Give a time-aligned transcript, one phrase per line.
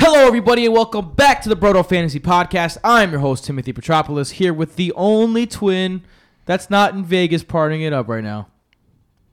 [0.00, 2.78] Hello, everybody, and welcome back to the Broto Fantasy Podcast.
[2.82, 6.02] I'm your host, Timothy Petropoulos, here with the only twin
[6.46, 8.48] that's not in Vegas partying it up right now.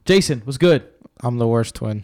[0.05, 0.83] Jason, what's good?
[1.21, 2.03] I'm the worst twin.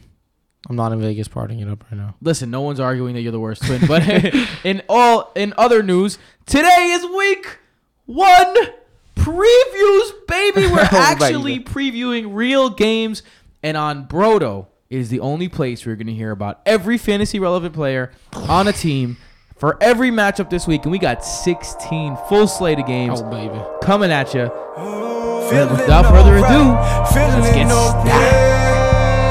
[0.70, 2.16] I'm not in Vegas partying it up right now.
[2.22, 4.02] Listen, no one's arguing that you're the worst twin, but
[4.64, 7.60] in all in other news, today is week
[8.06, 8.56] one
[9.16, 10.68] previews, baby.
[10.72, 13.24] We're Oh, actually previewing real games,
[13.62, 17.40] and on Brodo is the only place where you're going to hear about every fantasy
[17.40, 18.12] relevant player
[18.48, 19.18] on a team
[19.58, 23.60] for every matchup this week, and we got 16 full slate of games Oh baby.
[23.82, 24.44] coming at you.
[24.44, 29.24] without further ado, let's get started.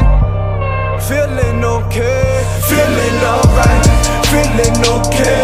[1.08, 3.86] Feeling okay, feeling alright,
[4.30, 5.42] feeling okay.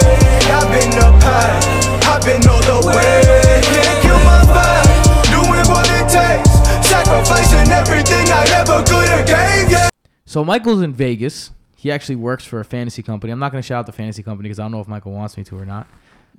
[0.51, 1.59] I've been up high,
[2.09, 3.23] I've been all the way.
[3.63, 4.89] Can't kill my vibe,
[5.35, 6.51] doing what it takes,
[6.89, 9.71] sacrificing everything I ever could have gave.
[9.73, 9.89] Yeah.
[10.29, 11.53] So Michael's in Vegas.
[11.75, 13.33] He actually works for a fantasy company.
[13.33, 15.13] I'm not going to shout out the fantasy company because I don't know if Michael
[15.13, 15.87] wants me to or not.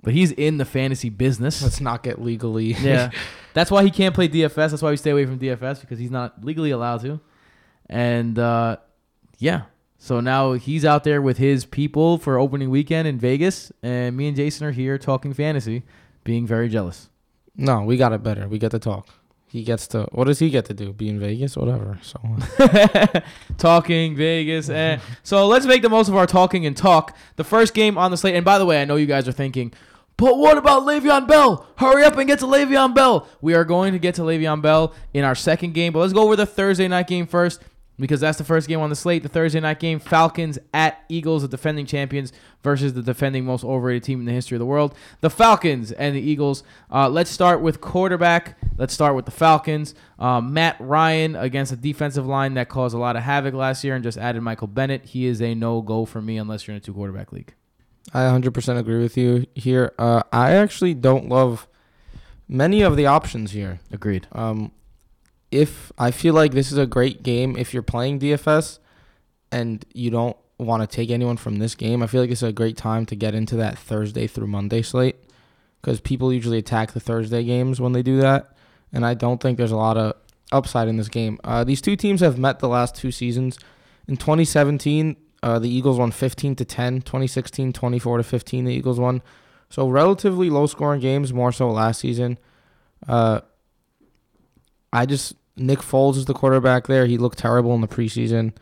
[0.03, 1.63] But he's in the fantasy business.
[1.63, 2.73] Let's not get legally.
[2.81, 3.09] yeah,
[3.55, 4.53] that's why he can't play DFS.
[4.69, 7.19] That's why we stay away from DFS because he's not legally allowed to.
[7.87, 8.77] And uh,
[9.39, 9.63] yeah,
[9.97, 14.27] so now he's out there with his people for opening weekend in Vegas, and me
[14.27, 15.81] and Jason are here talking fantasy,
[16.23, 17.09] being very jealous.
[17.55, 18.47] no, we got it better.
[18.47, 19.09] We get to talk.
[19.49, 20.03] He gets to.
[20.11, 20.93] What does he get to do?
[20.93, 21.99] Be in Vegas, whatever.
[22.03, 22.19] So
[23.57, 24.69] talking Vegas.
[24.69, 24.99] Eh.
[25.23, 27.17] So let's make the most of our talking and talk.
[27.35, 29.31] The first game on the slate, and by the way, I know you guys are
[29.31, 29.73] thinking,
[30.17, 31.65] but what about Le'Veon Bell?
[31.77, 33.27] Hurry up and get to Le'Veon Bell.
[33.41, 36.23] We are going to get to Le'Veon Bell in our second game, but let's go
[36.23, 37.61] over the Thursday night game first.
[37.97, 39.23] Because that's the first game on the slate.
[39.23, 42.31] The Thursday night game, Falcons at Eagles, the defending champions,
[42.63, 44.95] versus the defending most overrated team in the history of the world.
[45.19, 46.63] The Falcons and the Eagles.
[46.89, 48.57] Uh, let's start with quarterback.
[48.79, 49.93] Let's start with the Falcons.
[50.17, 53.93] Uh, Matt Ryan against a defensive line that caused a lot of havoc last year
[53.93, 55.03] and just added Michael Bennett.
[55.03, 57.53] He is a no go for me unless you're in a two quarterback league.
[58.13, 59.91] I 100% agree with you here.
[59.99, 61.67] Uh, I actually don't love
[62.47, 63.81] many of the options here.
[63.91, 64.27] Agreed.
[64.31, 64.71] Um,
[65.51, 68.79] if I feel like this is a great game if you're playing DFS
[69.51, 72.53] and you don't want to take anyone from this game, I feel like it's a
[72.53, 75.17] great time to get into that Thursday through Monday slate
[75.81, 78.55] because people usually attack the Thursday games when they do that,
[78.91, 80.15] and I don't think there's a lot of
[80.51, 81.39] upside in this game.
[81.43, 83.57] Uh, these two teams have met the last two seasons.
[84.07, 87.01] In 2017, uh, the Eagles won 15 to 10.
[87.01, 88.65] 2016, 24 to 15.
[88.65, 89.21] The Eagles won.
[89.69, 92.39] So relatively low scoring games, more so last season.
[93.07, 93.41] Uh,
[94.91, 97.05] I just Nick Foles is the quarterback there.
[97.05, 98.53] He looked terrible in the preseason.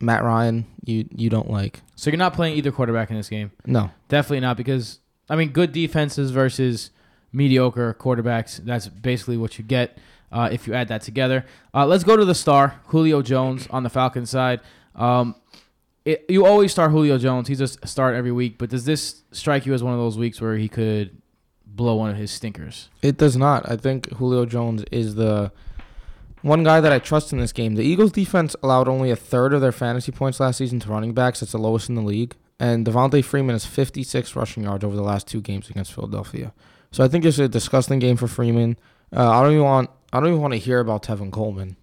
[0.00, 1.80] Matt Ryan, you you don't like.
[1.96, 3.50] So you're not playing either quarterback in this game.
[3.66, 3.90] No.
[4.08, 6.90] Definitely not because I mean good defenses versus
[7.32, 8.58] mediocre quarterbacks.
[8.58, 9.98] That's basically what you get
[10.32, 11.44] uh, if you add that together.
[11.74, 14.60] Uh, let's go to the star Julio Jones on the Falcons side.
[14.94, 15.34] Um,
[16.04, 17.48] it, you always start Julio Jones.
[17.48, 18.56] He's a start every week.
[18.58, 21.20] But does this strike you as one of those weeks where he could
[21.66, 22.88] blow one of his stinkers?
[23.02, 23.70] It does not.
[23.70, 25.52] I think Julio Jones is the
[26.42, 27.74] one guy that I trust in this game.
[27.74, 31.12] The Eagles defense allowed only a third of their fantasy points last season to running
[31.12, 31.40] backs.
[31.40, 32.34] That's the lowest in the league.
[32.60, 36.52] And Devonta Freeman has 56 rushing yards over the last two games against Philadelphia.
[36.90, 38.78] So I think it's a disgusting game for Freeman.
[39.14, 41.76] Uh, I don't even want I don't even want to hear about Tevin Coleman.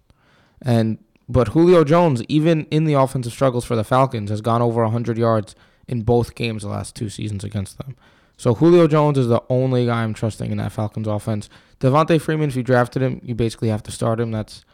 [0.61, 4.83] And but Julio Jones, even in the offensive struggles for the Falcons, has gone over
[4.83, 5.55] 100 yards
[5.87, 7.95] in both games the last two seasons against them.
[8.37, 11.49] So Julio Jones is the only guy I'm trusting in that Falcons offense.
[11.79, 14.31] Devonta Freeman, if you drafted him, you basically have to start him.
[14.31, 14.65] That's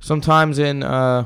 [0.00, 1.24] sometimes in uh,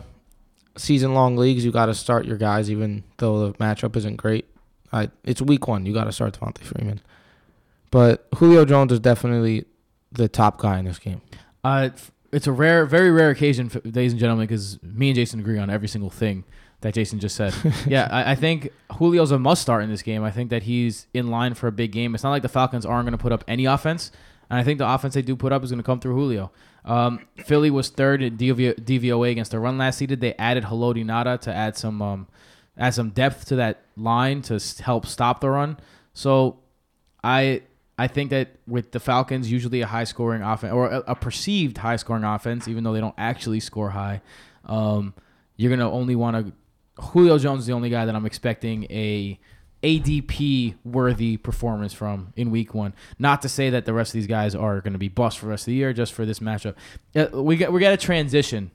[0.77, 4.47] season long leagues you got to start your guys, even though the matchup isn't great.
[4.93, 7.01] I, it's week one, you got to start Devonta Freeman.
[7.95, 9.67] But Julio Jones is definitely
[10.11, 11.23] the top guy in this game.
[11.63, 11.91] Uh,
[12.33, 15.71] it's a rare, very rare occasion, ladies and gentlemen, because me and Jason agree on
[15.71, 16.43] every single thing
[16.81, 17.55] that Jason just said.
[17.87, 20.25] yeah, I, I think Julio's a must start in this game.
[20.25, 22.17] I think that he's in line for a big game.
[22.17, 24.11] It's not like the Falcons aren't going to put up any offense,
[24.51, 26.51] and I think the offense they do put up is going to come through Julio.
[26.85, 30.19] Um, Philly was third in DVO, DVOA against the run last season.
[30.19, 32.27] They added Haloti Ngata to add some um,
[32.77, 35.77] add some depth to that line to help stop the run.
[36.13, 36.59] So
[37.23, 37.63] I
[37.97, 41.79] I think that with the Falcons, usually a high scoring offense or a, a perceived
[41.79, 44.21] high scoring offense, even though they don't actually score high,
[44.65, 45.15] um,
[45.57, 46.53] you're gonna only want to.
[47.03, 49.39] Julio Jones is the only guy that I'm expecting a
[49.85, 52.95] ADP worthy performance from in week one.
[53.19, 55.45] Not to say that the rest of these guys are going to be bust for
[55.47, 56.75] the rest of the year, just for this matchup.
[57.15, 58.71] Uh, We got we got to transition.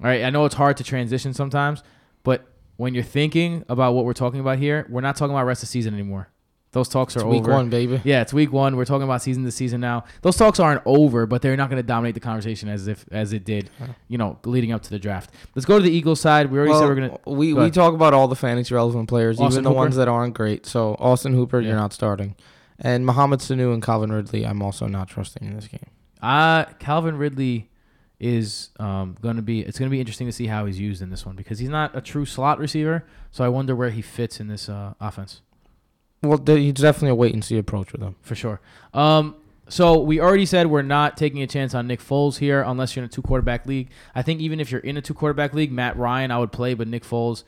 [0.00, 1.82] All right, I know it's hard to transition sometimes,
[2.24, 2.46] but
[2.76, 5.68] when you're thinking about what we're talking about here, we're not talking about rest of
[5.68, 6.28] season anymore.
[6.72, 7.32] Those talks are It's over.
[7.34, 8.00] week one, baby.
[8.04, 8.76] Yeah, it's week one.
[8.76, 10.04] We're talking about season to season now.
[10.20, 13.32] Those talks aren't over, but they're not going to dominate the conversation as if as
[13.32, 13.70] it did,
[14.08, 15.30] you know, leading up to the draft.
[15.54, 16.50] Let's go to the Eagles side.
[16.50, 17.18] We already said we're gonna.
[17.26, 19.76] we, go we talk about all the fantasy relevant players, Austin even the Hooper?
[19.78, 20.66] ones that aren't great.
[20.66, 21.68] So Austin Hooper, Yeah.
[21.68, 22.34] you're not starting,
[22.78, 25.86] and Mohamed Sanu and Calvin Ridley, I'm also not trusting in this game.
[26.20, 27.70] Uh Calvin Ridley
[28.20, 29.60] is um, going to be.
[29.60, 31.68] It's going to be interesting to see how he's used in this one because he's
[31.68, 33.04] not a true slot receiver.
[33.30, 35.40] So I wonder where he fits in this uh, offense.
[36.22, 38.60] Well, he's definitely a wait and see approach with them for sure.
[38.92, 39.36] Um,
[39.68, 43.04] so we already said we're not taking a chance on Nick Foles here unless you're
[43.04, 43.90] in a two quarterback league.
[44.14, 46.74] I think even if you're in a two quarterback league, Matt Ryan I would play,
[46.74, 47.44] but Nick Foles,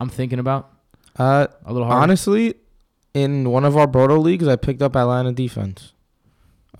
[0.00, 0.70] I'm thinking about
[1.18, 2.02] Uh, a little harder.
[2.02, 2.54] honestly,
[3.14, 5.92] in one of our Broto leagues, I picked up Atlanta defense.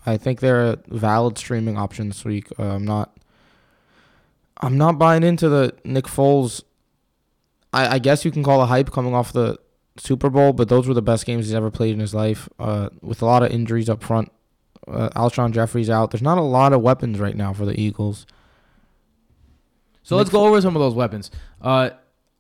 [0.04, 2.48] I think they're a valid streaming option this week.
[2.58, 3.16] Uh, I'm not.
[4.60, 6.62] I'm not buying into the Nick Foles.
[7.72, 9.58] I, I guess you can call a hype coming off the
[9.98, 12.48] Super Bowl, but those were the best games he's ever played in his life.
[12.58, 14.30] Uh, with a lot of injuries up front,
[14.88, 16.10] uh, Alshon Jeffery's out.
[16.10, 18.26] There's not a lot of weapons right now for the Eagles.
[20.02, 21.30] so let's go over some of those weapons.
[21.60, 21.90] Uh,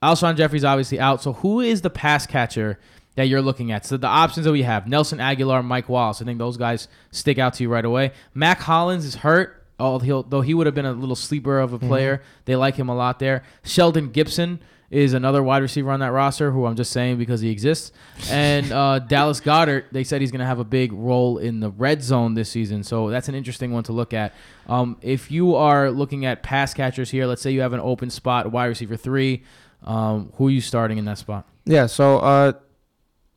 [0.02, 1.22] Alshon Jeffery's obviously out.
[1.22, 2.78] So who is the pass catcher
[3.16, 3.84] that you're looking at?
[3.86, 6.20] So the options that we have: Nelson Agholor, Mike Wallace.
[6.22, 8.12] I think those guys stick out to you right away.
[8.34, 9.64] Mack Hollins is hurt.
[9.78, 12.22] Oh, he'll though he would have been a little sleeper of a player.
[12.44, 13.42] They like him a lot there.
[13.64, 14.60] Shelton Gibson
[14.90, 17.92] is another wide receiver on that roster who I'm just saying because he exists.
[18.30, 21.70] And uh, Dallas Goedert, they said he's going to have a big role in the
[21.70, 22.84] red zone this season.
[22.84, 24.32] So that's an interesting one to look at.
[24.68, 28.10] Um, if you are looking at pass catchers here, let's say you have an open
[28.10, 29.42] spot, wide receiver three,
[29.84, 31.46] um, who are you starting in that spot?
[31.64, 32.52] Yeah, so uh,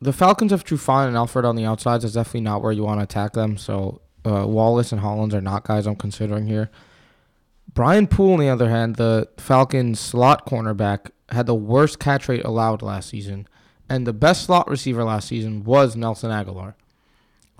[0.00, 2.04] the Falcons have Trufant and Alford on the outsides.
[2.04, 3.56] That's definitely not where you want to attack them.
[3.56, 6.70] So uh, Wallace and Hollins are not guys I'm considering here.
[7.72, 12.44] Brian Poole, on the other hand, the Falcons slot cornerback, had the worst catch rate
[12.44, 13.46] allowed last season,
[13.88, 16.74] and the best slot receiver last season was Nelson Agholor.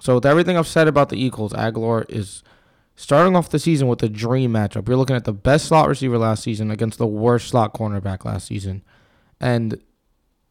[0.00, 2.42] So with everything I've said about the Eagles, Agholor is
[2.96, 4.88] starting off the season with a dream matchup.
[4.88, 8.46] You're looking at the best slot receiver last season against the worst slot cornerback last
[8.46, 8.82] season,
[9.40, 9.80] and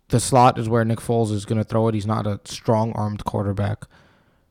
[0.09, 1.95] the slot is where Nick Foles is going to throw it.
[1.95, 3.85] He's not a strong armed quarterback.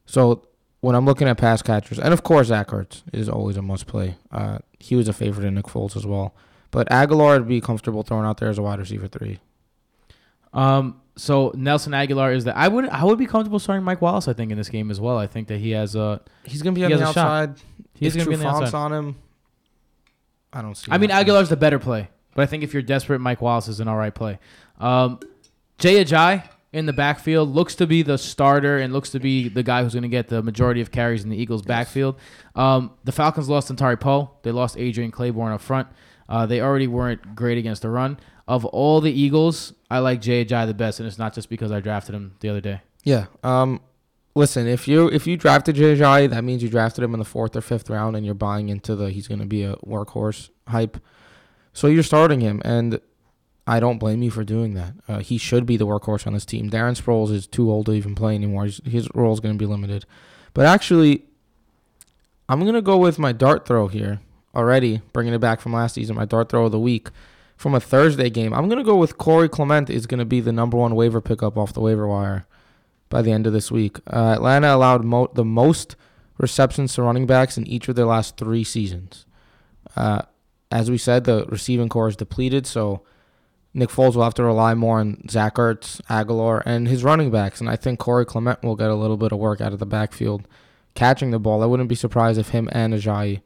[0.06, 0.46] So
[0.80, 3.86] when I'm looking at pass catchers, and of course Zach Ertz is always a must
[3.86, 4.16] play.
[4.30, 6.34] Uh, he was a favorite in Nick Foles as well.
[6.70, 9.38] But Agholor would be comfortable throwing out there as a wide receiver three.
[10.52, 14.28] Um, so Nelson Agholor is that I would I would be comfortable starting Mike Wallace.
[14.28, 15.16] I think in this game as well.
[15.18, 17.54] I think that he has a He's going to be He on the outside.
[17.94, 18.76] he's going to be on the outside.
[18.78, 19.16] on him,
[20.52, 20.90] I don't see.
[20.90, 21.10] I mean.
[21.10, 23.96] Agholor's the better play, but I think if you're desperate, Mike Wallace is an all
[23.96, 24.38] right play.
[24.78, 25.20] Um,
[25.78, 29.62] Jay Ajayi in the backfield looks to be the starter and looks to be the
[29.62, 32.18] guy who's going to get the majority of carries in the Eagles' backfield.
[32.54, 34.30] Um, the Falcons lost Dontari Poe.
[34.42, 35.88] They lost Adrian Clayborn up front.
[36.28, 38.18] Uh, they already weren't great against the run.
[38.46, 41.70] Of all the Eagles, I like Jay Ajayi the best, and it's not just because
[41.70, 42.80] I drafted him the other day.
[43.04, 43.26] Yeah.
[43.42, 43.80] Um,
[44.34, 47.54] listen, if you if you drafted Jai, that means you drafted him in the fourth
[47.56, 50.98] or fifth round, and you're buying into the he's going to be a workhorse hype.
[51.72, 53.00] So you're starting him, and
[53.66, 54.94] I don't blame you for doing that.
[55.06, 56.70] Uh, he should be the workhorse on this team.
[56.70, 58.66] Darren Sproles is too old to even play anymore.
[58.66, 60.06] His role is going to be limited.
[60.54, 61.24] But actually,
[62.48, 64.20] I'm going to go with my dart throw here
[64.54, 66.16] already, bringing it back from last season.
[66.16, 67.08] My dart throw of the week
[67.56, 68.54] from a Thursday game.
[68.54, 71.20] I'm going to go with Corey Clement is going to be the number one waiver
[71.20, 72.46] pickup off the waiver wire
[73.08, 73.98] by the end of this week.
[74.06, 75.96] Uh, Atlanta allowed mo- the most
[76.38, 79.26] receptions to running backs in each of their last three seasons.
[79.96, 80.22] Uh,
[80.70, 83.02] as we said, the receiving core is depleted, so
[83.74, 87.60] Nick Foles will have to rely more on Zach Ertz, Agholor, and his running backs.
[87.60, 89.86] And I think Corey Clement will get a little bit of work out of the
[89.86, 90.46] backfield
[90.94, 91.62] catching the ball.
[91.62, 93.40] I wouldn't be surprised if him and Ajayi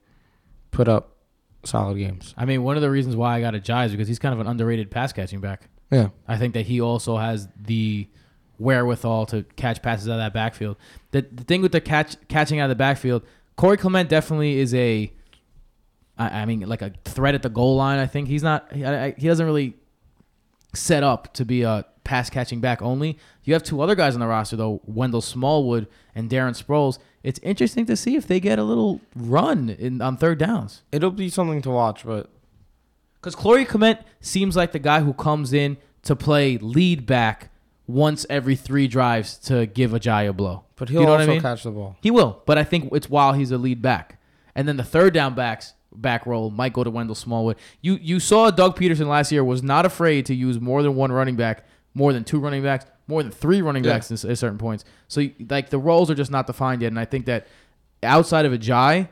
[0.72, 1.16] put up
[1.64, 2.34] solid games.
[2.36, 4.40] I mean, one of the reasons why I got Ajayi is because he's kind of
[4.40, 5.68] an underrated pass catching back.
[5.92, 6.08] Yeah.
[6.26, 8.08] I think that he also has the
[8.58, 10.76] wherewithal to catch passes out of that backfield.
[11.12, 13.22] The, the thing with the catch catching out of the backfield,
[13.56, 15.12] Corey Clement definitely is a,
[16.18, 17.98] I, I mean, like a threat at the goal line.
[17.98, 18.72] I think he's not.
[18.72, 19.76] He, I, he doesn't really
[20.74, 23.18] set up to be a pass catching back only.
[23.44, 26.98] You have two other guys on the roster though, Wendell Smallwood and Darren Sproles.
[27.22, 30.82] It's interesting to see if they get a little run in on third downs.
[30.90, 32.30] It'll be something to watch, but
[33.20, 37.50] Because Corey Clement seems like the guy who comes in to play lead back
[37.86, 40.64] once every three drives to give Ajayi a blow.
[40.76, 41.42] but he'll you know what I also mean?
[41.42, 41.96] catch the ball.
[42.00, 44.18] He will, but I think it's while he's a lead back.
[44.54, 47.56] And then the third down backs back roll might go to Wendell Smallwood.
[47.80, 51.12] You you saw Doug Pederson last year was not afraid to use more than one
[51.12, 54.58] running back, more than two running backs, more than three running backs at, at certain
[54.58, 54.84] points.
[55.08, 57.46] So like the roles are just not defined yet, and I think that
[58.02, 59.08] outside of Ajayi,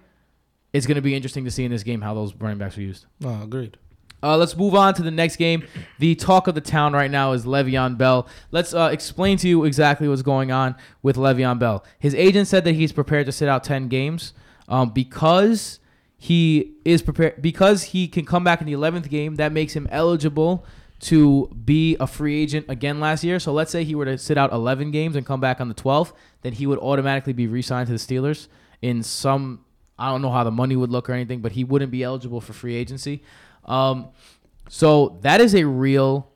[0.72, 2.82] it's going to be interesting to see in this game how those running backs are
[2.82, 3.06] used.
[3.20, 3.76] No, agreed.
[4.22, 5.66] Uh, let's move on to the next game.
[5.98, 8.28] The talk of the town right now is Le'Veon Bell.
[8.50, 11.84] Let's uh, explain to you exactly what's going on with Le'Veon Bell.
[11.98, 14.34] His agent said that he's prepared to sit out 10 games
[14.68, 15.79] um, because
[16.22, 19.36] he is prepared because he can come back in the 11th game.
[19.36, 20.66] That makes him eligible
[21.00, 23.40] to be a free agent again last year.
[23.40, 25.74] So let's say he were to sit out 11 games and come back on the
[25.74, 26.12] 12th,
[26.42, 28.48] then he would automatically be re-signed to the Steelers
[28.82, 29.64] in some
[29.98, 32.42] I don't know how the money would look or anything, but he wouldn't be eligible
[32.42, 33.22] for free agency.
[33.64, 34.08] Um,
[34.68, 36.30] so that is a real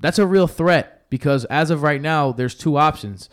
[0.00, 3.28] that's a real threat because as of right now, there's two options.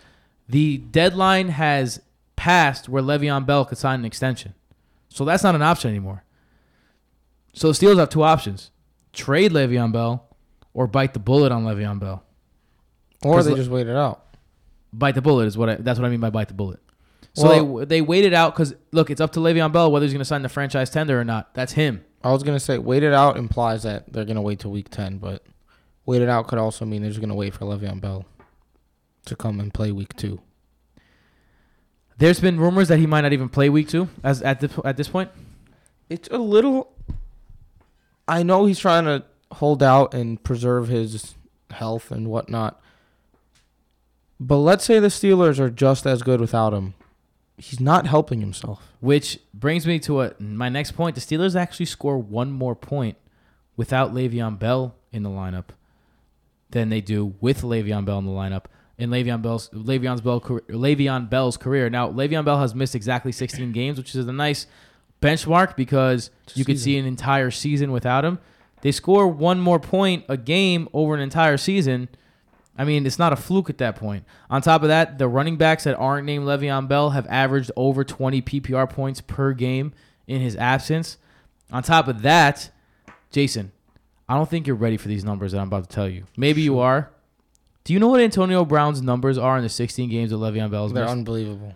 [0.50, 2.02] The deadline has
[2.36, 4.56] passed where Le'Veon Bell could sign an extension.
[5.12, 6.24] So that's not an option anymore.
[7.54, 8.72] So the Steelers have two options.
[9.12, 10.26] Trade Le'Veon Bell
[10.74, 12.24] or bite the bullet on Le'Veon Bell.
[13.24, 14.26] Or they just wait it out.
[14.94, 16.80] Bite the bullet is what I, that's what I mean by bite the bullet.
[17.34, 20.14] So Well- they they waited out because look, it's up to Le'Veon Bell whether he's
[20.14, 21.54] going to sign the franchise tender or not.
[21.54, 22.06] That's him.
[22.24, 25.18] I was gonna say wait it out implies that they're gonna wait till week ten,
[25.18, 25.44] but
[26.06, 28.26] wait it out could also mean they're just gonna wait for Le'Veon Bell
[29.26, 30.40] to come and play week two.
[32.22, 34.96] There's been rumors that he might not even play week two as at the, at
[34.96, 35.32] this point.
[36.08, 36.92] It's a little.
[38.28, 39.24] I know he's trying to
[39.54, 41.34] hold out and preserve his
[41.72, 42.80] health and whatnot,
[44.40, 46.94] but let's say the Steelers are just as good without him.
[47.58, 48.94] He's not helping himself.
[49.00, 51.16] Which brings me to a, my next point.
[51.16, 53.18] The Steelers actually score one more point
[53.76, 55.70] without Le'Veon Bell in the lineup
[56.70, 58.66] than they do with Le'Veon Bell in the lineup.
[58.98, 61.90] In Le'Veon Bell's Le'Veon's Bell Le'Veon Bell's career.
[61.90, 64.68] Now Le'Veon Bell has missed exactly 16 games, which is a nice
[65.22, 68.40] benchmark because you could see an entire season without him.
[68.82, 72.10] They score one more point a game over an entire season.
[72.78, 74.26] I mean, it's not a fluke at that point.
[74.50, 78.04] On top of that, the running backs that aren't named Le'Veon Bell have averaged over
[78.04, 79.94] 20 PPR points per game
[80.26, 81.18] in his absence.
[81.72, 82.72] On top of that,
[83.30, 83.72] Jason,
[84.28, 86.24] I don't think you're ready for these numbers that I'm about to tell you.
[86.36, 87.12] Maybe you are.
[87.84, 90.94] Do you know what Antonio Brown's numbers are in the 16 games that Le'Veon Bell's
[90.94, 91.12] They're missed?
[91.12, 91.76] unbelievable.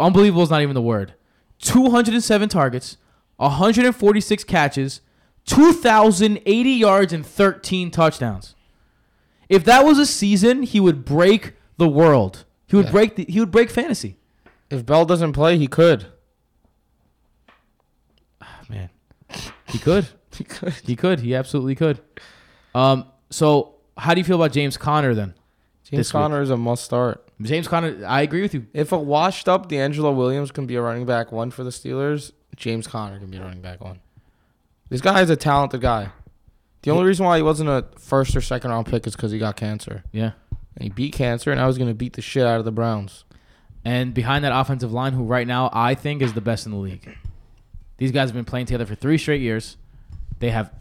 [0.00, 1.14] Unbelievable is not even the word.
[1.60, 2.96] 207 targets,
[3.36, 5.00] 146 catches,
[5.46, 8.54] 2,080 yards, and 13 touchdowns.
[9.48, 12.44] If that was a season, he would break the world.
[12.66, 12.92] He would Yeah.
[12.92, 14.16] break the, he would break fantasy.
[14.70, 16.06] If Bell doesn't play, he could.
[18.68, 18.90] Man,
[19.68, 20.08] he could.
[20.36, 20.74] He could.
[20.84, 21.20] He could.
[21.20, 21.98] He absolutely could.
[22.74, 23.06] Um.
[23.30, 25.34] So, how do you feel about James Conner then?
[25.84, 26.10] James.
[26.10, 27.28] Conner is a must start.
[27.40, 28.66] James Conner, I agree with you.
[28.72, 32.32] If a washed up DeAngelo Williams can be a running back one for the Steelers,
[32.56, 34.00] James Conner can be a running back one.
[34.88, 36.10] This guy is a talented guy.
[36.82, 39.38] The only reason why he wasn't a first or second round pick is because he
[39.38, 40.04] got cancer.
[40.12, 40.32] Yeah.
[40.76, 42.72] And he beat cancer, and I was going to beat the shit out of the
[42.72, 43.24] Browns.
[43.84, 46.78] And behind that offensive line, who right now I think is the best in the
[46.78, 47.16] league.
[47.98, 49.76] These guys have been playing together for three straight years.
[50.38, 50.72] They have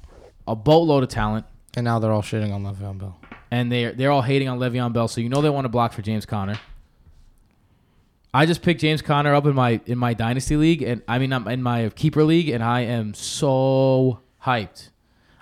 [0.47, 1.45] a boatload of talent,
[1.75, 3.19] And now they're all shitting on Le'Veon Bell.
[3.51, 5.07] and they're they're all hating on Le'Veon Bell.
[5.07, 6.57] So you know they want to block for James Conner.
[8.33, 11.31] I just picked James Conner up in my in my dynasty league, and I mean
[11.33, 14.89] I'm in my keeper league, and I am so hyped.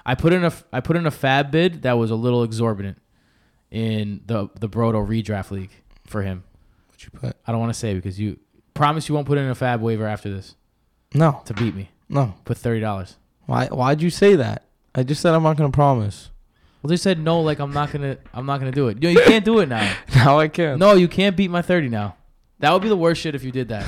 [0.05, 2.99] I put in a I put in a FAAB bid that was a little exorbitant
[3.71, 5.71] in the the Brodo redraft league
[6.05, 6.43] for him.
[6.89, 7.35] What you put?
[7.47, 8.37] I don't want to say because you
[8.73, 10.55] promise you won't put in a FAAB waiver after this
[11.15, 11.89] No, to beat me.
[12.09, 12.35] no.
[12.45, 13.15] Put thirty dollars.
[13.45, 13.65] Why?
[13.67, 14.62] Why'd you say that?
[14.95, 16.29] I just said I'm not going to promise.
[16.81, 19.01] Well, they said no, like I'm not gonna, I'm not gonna do it.
[19.01, 19.89] Yo, you can't do it now.
[20.15, 20.77] Now I can.
[20.79, 22.17] No, you can't beat my thirty now.
[22.59, 23.85] That would be the worst shit if you did that.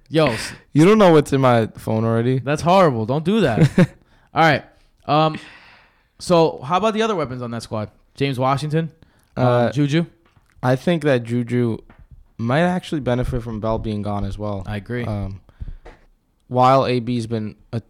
[0.08, 0.34] Yo,
[0.72, 2.38] You don't know what's in my phone already.
[2.38, 3.04] that's horrible.
[3.06, 3.60] Don't do that.
[4.34, 4.64] All right.
[5.06, 5.38] Um.
[6.18, 7.90] So how about the other weapons on that squad?
[8.14, 8.90] James Washington,
[9.36, 10.06] um, Uh, Juju.
[10.62, 11.78] I think that Juju
[12.38, 14.62] might actually benefit from Bell being gone as well.
[14.64, 15.04] I agree.
[15.04, 15.42] Um,
[16.48, 17.80] while AB's been uh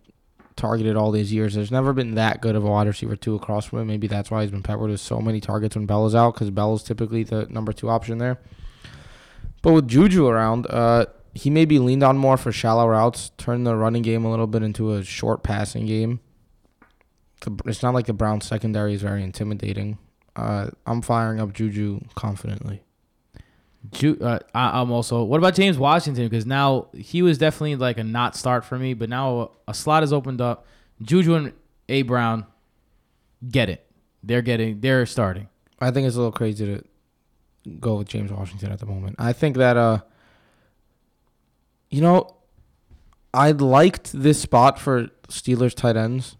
[0.56, 3.66] targeted all these years, there's never been that good of a wide receiver two across
[3.66, 3.86] from him.
[3.86, 6.50] Maybe that's why he's been peppered with so many targets when Bell is out because
[6.50, 8.38] Bell is typically the number two option there.
[9.62, 13.64] But with Juju around, uh, he may be leaned on more for shallow routes, turn
[13.64, 16.20] the running game a little bit into a short passing game.
[17.66, 19.98] It's not like the Browns secondary is very intimidating.
[20.36, 22.82] Uh, I'm firing up Juju confidently.
[23.90, 25.24] Ju- uh, I, I'm also.
[25.24, 26.28] What about James Washington?
[26.28, 29.74] Because now he was definitely like a not start for me, but now a, a
[29.74, 30.66] slot has opened up.
[31.02, 31.52] Juju and
[31.88, 32.46] A Brown
[33.48, 33.84] get it.
[34.22, 34.80] They're getting.
[34.80, 35.48] They're starting.
[35.80, 36.84] I think it's a little crazy to
[37.80, 39.16] go with James Washington at the moment.
[39.18, 39.98] I think that uh
[41.90, 42.36] you know
[43.34, 46.36] I liked this spot for Steelers tight ends.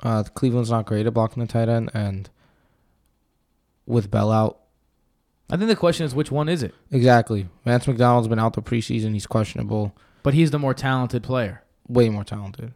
[0.00, 2.30] Uh Cleveland's not great at blocking the tight end and
[3.86, 4.60] with Bell out.
[5.50, 6.74] I think the question is which one is it?
[6.90, 7.48] Exactly.
[7.64, 11.62] Vance McDonald's been out the preseason, he's questionable, But he's the more talented player.
[11.88, 12.74] way more talented.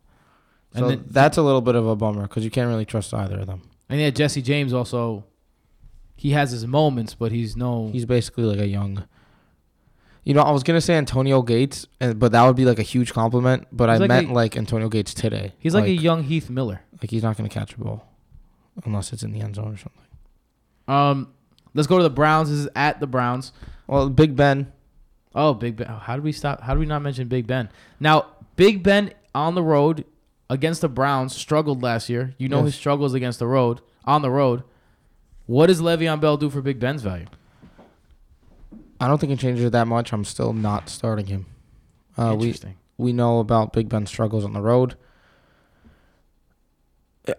[0.75, 3.13] And So then- that's a little bit of a bummer because you can't really trust
[3.13, 3.63] either of them.
[3.91, 5.25] And yeah, Jesse James also.
[6.17, 7.89] He has his moments, but he's no.
[7.93, 9.05] He's basically like a young.
[10.25, 12.83] You know, I was gonna say Antonio Gates, and- but that would be like a
[12.85, 13.67] huge compliment.
[13.73, 15.53] But He's I like meant a- like Antonio Gates today.
[15.59, 16.83] he's like, a young Heath Miller.
[17.03, 18.07] like he's not gonna catch a ball
[18.85, 20.03] unless it's in the end zone or something.
[20.89, 21.29] Um,
[21.75, 22.51] let's go to the Browns.
[22.51, 23.53] This is at the Browns.
[23.87, 24.73] Well, Big Ben,
[25.35, 25.87] Oh, Big Ben.
[25.87, 26.61] How did we stop?
[26.61, 27.71] How did we not mention Big Ben?
[27.99, 28.27] Now,
[28.57, 30.05] Big Ben on the road
[30.51, 32.35] against the Browns struggled last year.
[32.37, 32.67] You know Yes.
[32.67, 34.63] his struggles against the road on the road.
[35.47, 37.27] What does Le'Veon Bell do for Big Ben's value?
[39.01, 40.13] I don't think it changes it that much.
[40.13, 41.47] I'm still not starting him.
[42.17, 42.55] Uh, we
[42.99, 44.97] we know about Big Ben's struggles on the road.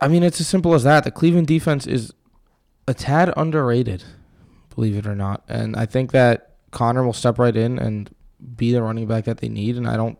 [0.01, 1.03] I mean, it's as simple as that.
[1.03, 2.11] The Cleveland defense is
[2.87, 4.03] a tad underrated,
[4.73, 5.43] believe it or not.
[5.47, 8.13] And I think that Conner will step right in and
[8.55, 9.77] be the running back that they need.
[9.77, 10.17] And I don't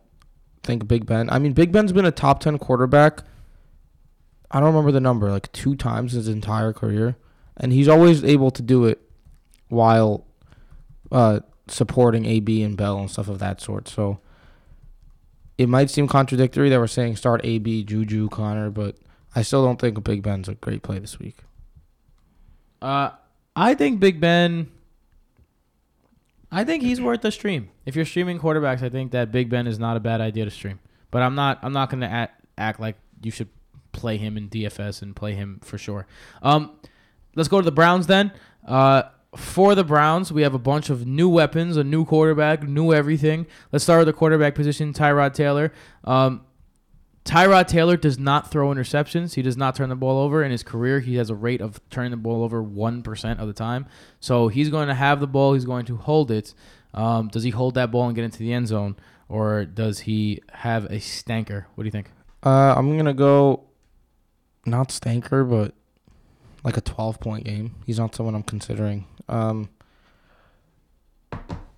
[0.64, 1.30] think Big Ben.
[1.30, 3.24] I mean, Big Ben's been a top 10 quarterback.
[4.52, 7.16] I don't remember the number, like two times his entire career.
[7.58, 9.02] And he's always able to do it
[9.70, 10.26] while
[11.12, 13.88] uh, supporting AB and Bell and stuff of that sort.
[13.88, 14.20] So
[15.58, 18.98] it might seem contradictory that we're saying start AB, Juju, Conner, but
[19.36, 21.38] I still don't think Big Ben's a great play this week.
[22.82, 23.12] Uh,
[23.56, 24.70] I think Big Ben.
[26.52, 27.70] I think he's worth a stream.
[27.86, 30.52] If you're streaming quarterbacks, I think that Big Ben is not a bad idea to
[30.52, 30.80] stream.
[31.12, 31.60] But I'm not.
[31.62, 33.50] I'm not going to act, act like you should
[33.92, 36.08] play him in DFS and play him for sure.
[36.42, 36.72] Um,
[37.36, 38.32] let's go to the Browns then.
[38.68, 39.04] Uh,
[39.36, 43.48] for the Browns, we have a bunch of new weapons, a new quarterback, new everything.
[43.72, 45.74] Let's start with the quarterback position, Tyrod Taylor.
[46.04, 46.42] Um,
[47.26, 49.36] Tyrod Taylor does not throw interceptions.
[49.36, 50.44] He does not turn the ball over.
[50.44, 53.54] In his career, he has a rate of turning the ball over 1% of the
[53.54, 53.86] time.
[54.20, 55.54] So he's going to have the ball.
[55.54, 56.54] He's going to hold it.
[56.94, 58.98] Um, does he hold that ball and get into the end zone?
[59.30, 61.66] Or does he have a stanker?
[61.76, 62.12] What do you think?
[62.44, 63.64] Uh, I'm gonna go
[64.66, 65.74] not stanker, but
[66.64, 67.76] like a 12 point game.
[67.86, 69.08] He's not someone I'm considering.
[69.30, 69.70] Um,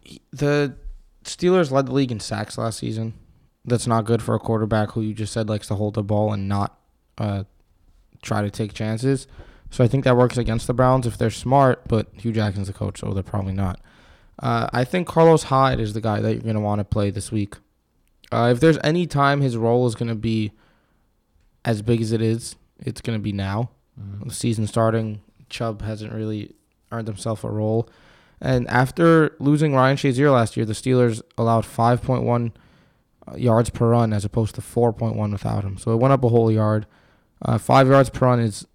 [0.02, 0.76] he- the
[1.24, 3.14] Steelers led the league in sacks last season.
[3.66, 6.32] That's not good for a quarterback who you just said likes to hold the ball
[6.32, 6.80] and not
[7.18, 7.44] uh,
[8.22, 9.28] try to take chances.
[9.72, 12.74] So I think that works against the Browns if they're smart, but Hue Jackson's the
[12.74, 13.80] coach, so they're probably not.
[14.40, 17.10] Uh, I think Carlos Hyde is the guy that you're going to want to play
[17.10, 17.56] this week.
[18.32, 20.52] Uh, if there's any time his role is going to be
[21.64, 23.70] as big as it is, it's going to be now.
[24.26, 26.54] The season starting, Chubb hasn't really
[26.92, 27.90] earned himself a role.
[28.42, 32.52] And after losing Ryan Shazier last year, the Steelers allowed 5.1
[33.36, 35.78] yards per run as opposed to 4.1 without him.
[35.78, 36.86] So it went up a whole yard.
[37.42, 38.66] Uh, five yards per run is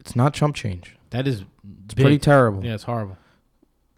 [0.00, 0.96] it's not chump change.
[1.10, 1.44] That is
[1.86, 2.64] It's pretty terrible.
[2.64, 3.16] Yeah, it's horrible.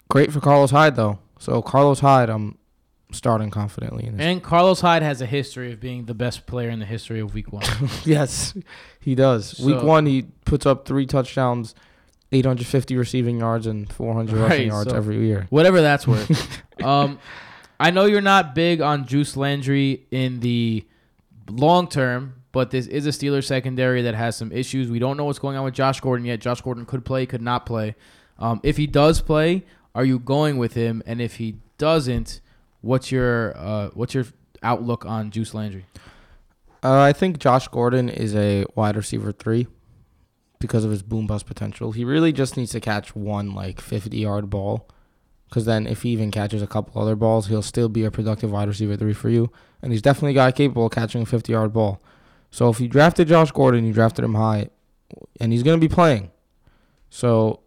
[0.08, 1.18] Great for Carlos Hyde though.
[1.38, 2.58] So Carlos Hyde, I'm
[3.12, 4.26] starting confidently in this.
[4.26, 7.34] And Carlos Hyde has a history of being the best player in the history of
[7.34, 7.64] Week One.
[8.04, 8.54] yes,
[9.00, 9.58] he does.
[9.60, 11.74] Week one, he puts up three touchdowns,
[12.32, 15.46] 850 receiving yards, and 400 Right, rushing yards so- every year.
[15.50, 16.62] Whatever that's worth.
[16.82, 17.18] um,
[17.80, 20.84] I know you're not big on Juice Landry in the
[21.48, 24.90] long term, but this is a Steelers secondary that has some issues.
[24.90, 26.40] We don't know what's going on with Josh Gordon yet.
[26.40, 27.94] Josh Gordon could play, could not play.
[28.38, 29.64] Um, if he does play,
[29.94, 31.02] are you going with him?
[31.06, 32.40] And if he doesn't,
[32.80, 34.26] what's your uh, what's your
[34.62, 35.86] outlook on Juice Landry?
[36.82, 39.66] Uh, I think Josh Gordon is a wide receiver three
[40.60, 41.92] because of his boom bust potential.
[41.92, 44.88] He really just needs to catch one like 50 yard ball.
[45.48, 48.50] Because then, if he even catches a couple other balls, he'll still be a productive
[48.50, 49.50] wide receiver three for you.
[49.80, 52.02] And he's definitely a guy capable of catching a 50 yard ball.
[52.50, 54.68] So if you drafted Josh Gordon, you drafted him high,
[55.40, 56.30] and he's going to be playing.
[57.10, 57.60] So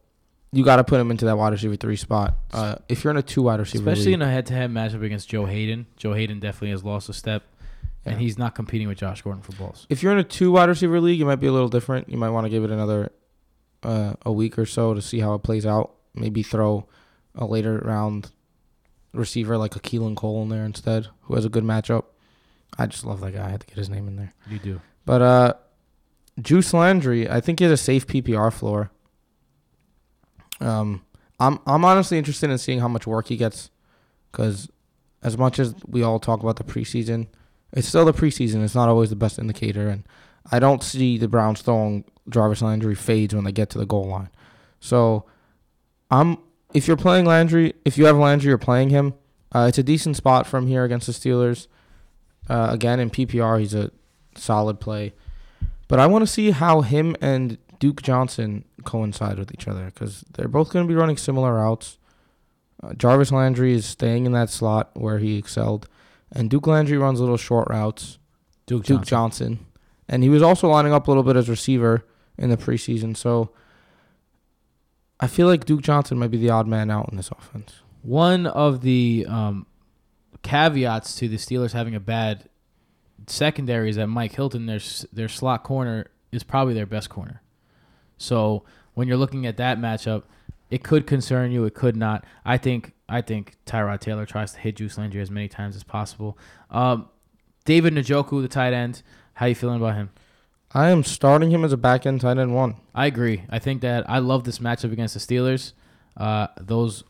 [0.51, 2.35] you got to put him into that wide receiver three spot.
[2.51, 5.29] Uh, if you're in a two wide receiver, Especially league, in a head-to-head matchup against
[5.29, 5.87] Joe Haden.
[5.97, 7.43] Joe Haden definitely has lost a step,
[8.05, 8.13] Yeah.
[8.13, 9.87] and he's not competing with Josh Gordon for balls.
[9.89, 12.09] if you're in a two wide receiver league, it might be a little different.
[12.09, 13.11] You might want to give it another
[13.83, 15.95] uh, a week or so to see how it plays out.
[16.13, 16.87] Maybe throw
[17.35, 18.31] a later round
[19.13, 22.05] receiver like a Keelan Cole in there instead, who has a good matchup.
[22.77, 23.45] I just love that guy.
[23.45, 24.33] I had to get his name in there.
[24.49, 24.81] You do.
[25.05, 25.53] But uh,
[26.41, 28.91] Juice Landry, I think he has a safe PPR floor.
[30.59, 31.03] Um,
[31.39, 33.71] I'm I'm honestly interested in seeing how much work he gets,
[34.31, 34.69] because
[35.23, 37.27] as much as we all talk about the preseason,
[37.73, 38.63] it's still the preseason.
[38.63, 40.03] It's not always the best indicator, and
[40.51, 44.05] I don't see the Browns throwing Jarvis Landry fades when they get to the goal
[44.05, 44.29] line.
[44.79, 45.25] So,
[46.09, 46.37] I'm
[46.73, 49.13] if you're playing Landry, if you have Landry, you're playing him.
[49.53, 51.67] Uh, it's a decent spot from here against the Steelers.
[52.49, 53.91] Uh, again, in PPR, he's a
[54.35, 55.13] solid play.
[55.87, 60.23] But I want to see how him and Duke Johnson coincide with each other because
[60.33, 61.97] they're both going to be running similar routes.
[62.81, 65.87] Uh, Jarvis Landry is staying in that slot where he excelled,
[66.31, 68.17] and Duke Landry runs little short routes.
[68.65, 69.65] Duke, Duke Johnson
[70.11, 72.05] and he was also lining up a little bit as receiver
[72.37, 73.15] in the preseason.
[73.15, 73.49] So
[75.21, 77.75] I feel like Duke Johnson might be the odd man out in this offense.
[78.01, 79.67] One of the um,
[80.41, 82.49] caveats to the Steelers having a bad
[83.27, 84.79] secondary is that Mike Hilton, their
[85.13, 87.41] their slot corner, is probably their best corner.
[88.17, 88.63] So
[88.95, 90.23] when you're looking at that matchup,
[90.71, 91.65] it could concern you.
[91.65, 92.25] It could not.
[92.43, 95.83] I think I think Tyrod Taylor tries to hit Juice Landry as many times as
[95.83, 96.37] possible.
[96.71, 97.09] Um,
[97.65, 99.03] David Njoku, the tight end.
[99.33, 100.09] How you feeling about him?
[100.73, 102.75] I am starting him as a back end tight end one.
[102.95, 103.43] I agree.
[103.49, 105.73] I think that I love this matchup against the Steelers.
[106.15, 107.03] Uh, those,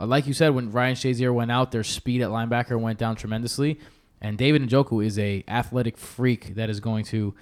[0.00, 3.16] uh, like you said, when Ryan Shazier went out, their speed at linebacker went down
[3.16, 3.80] tremendously,
[4.20, 7.34] and David Njoku is a athletic freak that is going to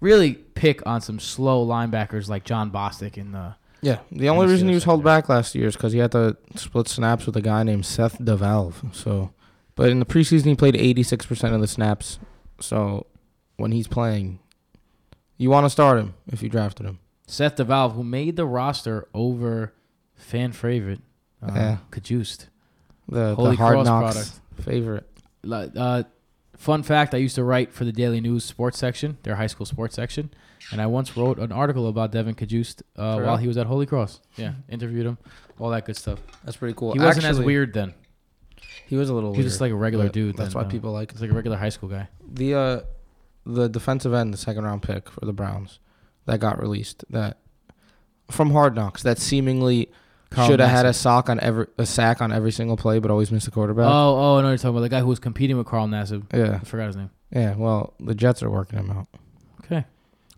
[0.00, 3.56] really pick on some slow linebackers like Jon Bostic in the.
[3.82, 6.12] Yeah, the only the reason he was held back last year is because he had
[6.12, 8.94] to split snaps with a guy named Seth DeValve.
[8.94, 9.32] So,
[9.74, 12.18] but in the preseason he played 86% of the snaps.
[12.60, 13.06] So,
[13.56, 14.38] when he's playing,
[15.36, 16.98] you want to start him if you drafted him.
[17.26, 19.72] Seth DeValve, who made the roster over
[20.14, 21.00] fan favorite,
[21.42, 21.76] uh, Yeah.
[21.90, 22.46] Cajuste.
[23.08, 24.64] The, Holy the hard Cross knocks product.
[24.64, 25.10] favorite.
[25.76, 26.02] Uh,
[26.56, 29.66] fun fact: I used to write for the Daily News sports section, their high school
[29.66, 30.30] sports section,
[30.72, 33.84] and I once wrote an article about Devon Cajuste uh, while he was at Holy
[33.84, 34.20] Cross.
[34.36, 35.18] Yeah, interviewed him,
[35.58, 36.18] all that good stuff.
[36.44, 36.92] That's pretty cool.
[36.94, 37.92] he wasn't as weird then.
[38.86, 39.44] He was a little He weird.
[39.44, 40.36] was just like a regular dude.
[40.36, 42.08] That's then, why uh, people like He's like a regular high school guy.
[42.26, 42.80] the uh
[43.46, 45.78] the defensive end, the second round pick for the Browns
[46.26, 47.38] that got released that
[48.30, 49.90] from Hard Knocks that seemingly
[50.30, 53.10] Carl should have had a sock on every a sack on every single play, but
[53.10, 53.86] always missed the quarterback.
[53.86, 55.86] Oh, oh, I know what you're talking about the guy who was competing with Carl
[55.86, 56.24] Nassib.
[56.32, 57.10] yeah, I forgot his name.
[57.30, 57.54] yeah.
[57.54, 59.06] Well, the Jets are working him out.
[59.64, 59.84] Okay.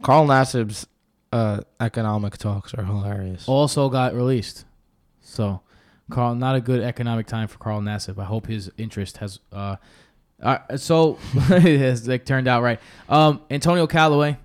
[0.02, 0.86] Carl Nassib's
[1.32, 3.48] uh, economic talks are hilarious.
[3.48, 4.64] Also got released.
[5.20, 5.60] So,
[6.10, 8.18] Carl, not a good economic time for Carl Nassib.
[8.18, 9.40] I hope his interest has.
[9.52, 9.76] Uh,
[10.42, 12.80] uh, so it has like turned out right.
[13.08, 14.36] Um, Antonio Callaway.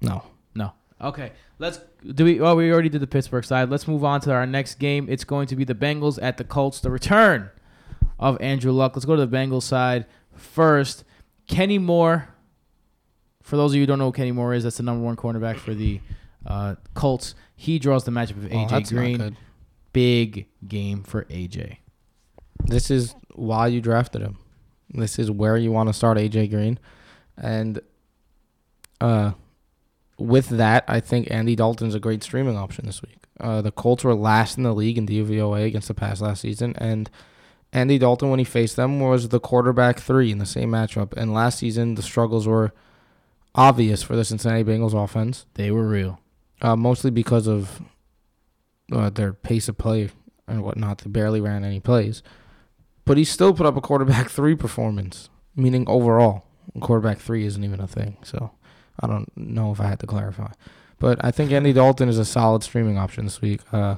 [0.00, 0.22] No,
[0.54, 0.72] No.
[1.00, 1.32] Okay.
[1.58, 1.78] Let's
[2.14, 2.40] do we.
[2.40, 3.68] Oh, we already did the Pittsburgh side.
[3.68, 5.06] Let's move on to our next game.
[5.10, 6.80] It's going to be the Bengals at the Colts.
[6.80, 7.50] The return
[8.18, 8.96] of Andrew Luck.
[8.96, 11.04] Let's go to the Bengals side first.
[11.46, 12.28] Kenny Moore.
[13.42, 15.16] For those of you who don't know who Kenny Moore is, that's the number one
[15.16, 16.00] cornerback for the
[16.46, 17.34] uh, Colts.
[17.56, 19.36] He draws the matchup of Oh, AJ not Green.
[19.92, 21.78] Big game for AJ.
[22.64, 24.38] This is why you drafted him.
[24.92, 26.78] This is where you want to start AJ Green,
[27.36, 27.80] and
[29.00, 29.32] uh,
[30.18, 33.18] with that, I think Andy Dalton's a great streaming option this week.
[33.38, 36.74] Uh, the Colts were last in the league in DVOA against the pass last season,
[36.76, 37.08] and
[37.72, 41.12] Andy Dalton, when he faced them, was the quarterback three in the same matchup.
[41.16, 42.72] And last season, the struggles were
[43.54, 46.18] obvious for the Cincinnati Bengals offense, They were real.
[46.62, 47.80] uh, mostly because of
[48.92, 50.10] uh, their pace of play
[50.48, 50.98] and whatnot.
[50.98, 52.24] They barely ran any plays.
[53.10, 56.44] But he still put up a quarterback three performance, meaning overall,
[56.80, 58.16] quarterback three isn't even a thing.
[58.22, 58.52] So
[59.00, 60.52] I don't know if I had to clarify.
[61.00, 63.62] But I think Andy Dalton is a solid streaming option this week.
[63.72, 63.96] Uh,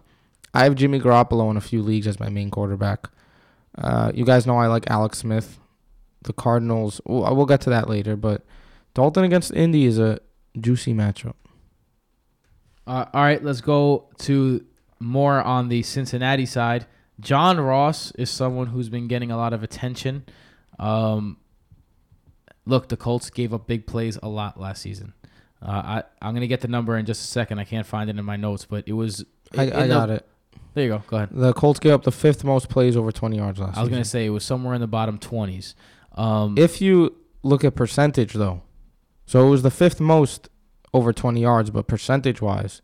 [0.55, 3.11] I have Jimmy Garoppolo in a few leagues as my main quarterback.
[3.77, 5.59] Uh, you guys know I like Alex Smith.
[6.22, 8.46] The Cardinals, well, we'll get to that later, but
[8.94, 10.20] Dalton against Indy is a
[10.59, 11.35] juicy matchup.
[12.87, 14.64] Uh, all right, let's go to
[15.01, 16.87] more on the Cincinnati side.
[17.22, 20.24] John Ross is someone who's been getting a lot of attention.
[20.78, 21.38] Um,
[22.66, 25.14] look, the Colts gave up big plays a lot last season.
[25.62, 27.61] Uh, I I'm gonna get the number in just a second.
[27.61, 29.24] I can't find it in my notes, but it was.
[29.56, 30.26] I, I the- got it.
[30.74, 31.02] There you go.
[31.06, 31.28] Go ahead.
[31.32, 34.04] The Colts gave up the fifth most plays over 20 yards last I was gonna
[34.04, 35.74] say it was somewhere in the bottom twenties.
[36.16, 38.62] Um, If you look at percentage, though,
[39.26, 40.48] so it was the fifth most
[40.94, 42.82] over 20 yards, but percentage wise,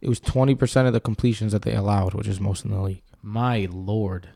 [0.00, 3.02] it was 20% of the completions that they allowed, which is most in the league.
[3.22, 4.28] My lord,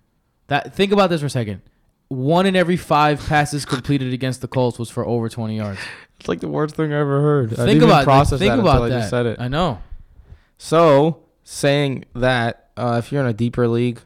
[0.46, 1.62] that think about this for a second.
[2.08, 5.80] One in every five passes completed against the Colts was for over twenty yards.
[6.18, 7.52] It's like the worst thing I ever heard.
[7.52, 8.96] I think didn't even about process think that about until that.
[8.96, 9.40] I just said it.
[9.40, 9.82] I know.
[10.58, 14.00] So, saying that, uh, if you're in a deeper league,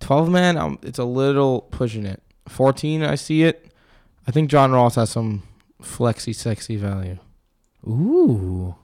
[0.00, 2.22] 12 man, um, it's a little pushing it.
[2.46, 3.72] 14, I see it.
[4.26, 5.42] I think John Ross has some
[5.82, 7.18] flexy, sexy value.
[7.86, 8.76] Ooh.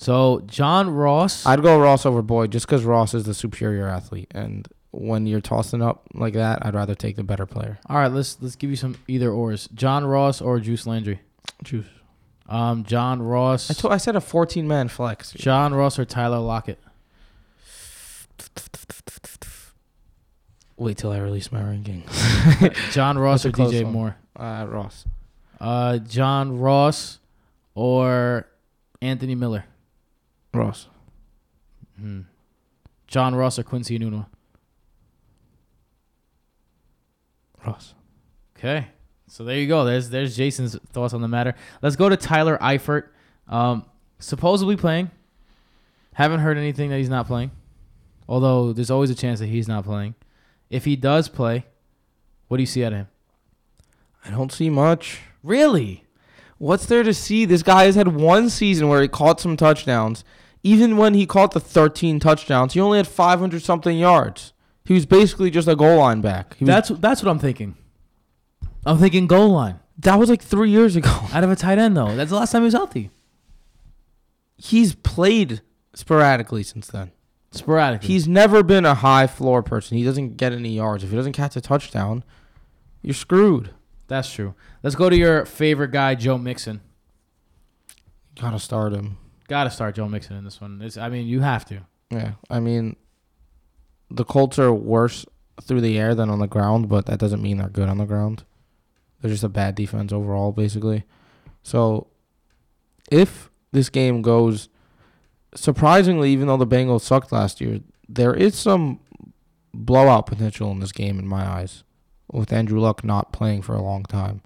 [0.00, 1.44] So John Ross.
[1.44, 5.42] I'd go Ross over Boyd just because Ross is the superior athlete, and when you're
[5.42, 7.78] tossing up like that, I'd rather take the better player.
[7.86, 9.68] all right, let's let's give you some either ors.
[9.74, 11.20] John Ross or Juice Landry.
[11.62, 11.84] Juice.
[12.48, 13.70] Um, John Ross.
[13.70, 15.32] I told I said a 14 man flex.
[15.32, 16.78] John Ross or Tyler Lockett.
[20.78, 22.04] Wait till I release my ranking.
[22.92, 23.92] John Ross or DJ one.
[23.92, 24.16] Moore.
[24.34, 25.04] Uh, Ross.
[25.60, 27.18] Uh, John Ross
[27.74, 28.46] or
[29.02, 29.66] Anthony Miller.
[30.52, 30.88] Ross.
[31.98, 32.22] Hmm.
[33.06, 34.26] John Ross or Quincy Enunwa.
[37.64, 37.94] Ross.
[38.56, 38.86] Okay.
[39.26, 39.84] So there you go.
[39.84, 41.54] There's there's Jason's thoughts on the matter.
[41.82, 43.08] Let's go to Tyler Eifert.
[43.48, 43.84] Um,
[44.18, 45.10] supposedly playing.
[46.14, 47.50] Haven't heard anything that he's not playing.
[48.28, 50.14] Although there's always a chance that he's not playing.
[50.68, 51.66] If he does play,
[52.48, 53.08] what do you see out of him?
[54.24, 55.20] I don't see much.
[55.42, 56.04] Really?
[56.58, 57.44] What's there to see?
[57.44, 60.24] This guy has had one season where he caught some touchdowns.
[60.62, 64.52] Even when he caught the 13 touchdowns, he only had 500 something yards.
[64.84, 66.56] He was basically just a goal line back.
[66.56, 67.76] He was, That's that's what I'm thinking.
[68.84, 71.10] I'm thinking goal line that was like three years ago.
[71.32, 72.14] out of a tight end though.
[72.16, 73.10] That's the last time he was healthy.
[74.56, 75.62] He's played
[75.94, 77.12] sporadically since then.
[77.52, 78.08] Sporadically.
[78.08, 79.98] He's never been a high floor person.
[79.98, 81.02] He doesn't get any yards.
[81.02, 82.24] If he doesn't catch a touchdown,
[83.02, 83.70] you're screwed.
[84.06, 84.54] That's true.
[84.82, 86.80] Let's go to your favorite guy, Joe Mixon.
[88.40, 89.18] Gotta start him.
[89.50, 90.80] Got to start Joe Mixon in this one.
[90.80, 91.80] It's, I mean, you have to.
[92.08, 92.94] Yeah, I mean,
[94.08, 95.26] the Colts are worse
[95.60, 98.04] through the air than on the ground, but that doesn't mean they're good on the
[98.04, 98.44] ground.
[99.20, 101.02] They're just a bad defense overall, basically.
[101.64, 102.06] So,
[103.10, 104.68] if this game goes
[105.56, 109.00] surprisingly, even though the Bengals sucked last year, there is some
[109.74, 111.82] blowout potential in this game in my eyes,
[112.30, 114.42] with Andrew Luck not playing for a long time.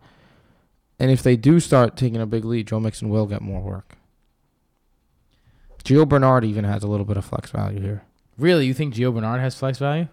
[0.99, 3.99] And if they do start taking a big lead, Joe Mixon will get more work.
[5.85, 8.03] Gio Bernard even has a little bit of flex value here.
[8.39, 10.09] Really, you think Gio Bernard has flex value?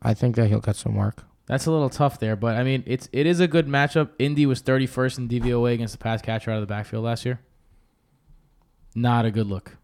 [0.00, 1.24] I think that he'll get some work.
[1.46, 4.10] That's a little tough there, but I mean, it's it is a good matchup.
[4.18, 7.40] Indy was 31st in DVOA against the pass catcher out of the backfield last year.
[8.94, 9.76] Not a good look.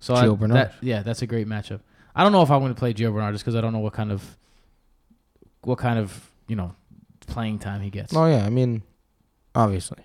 [0.00, 0.56] So I- Bernard.
[0.56, 1.80] that- yeah, that's a great matchup.
[2.14, 3.78] I don't know if I'm going to play Gio Bernard just because I don't know
[3.78, 4.36] what kind of
[5.62, 6.74] what kind of you know
[7.26, 8.14] playing time he gets.
[8.14, 8.82] Oh yeah, I mean,
[9.54, 9.98] obviously.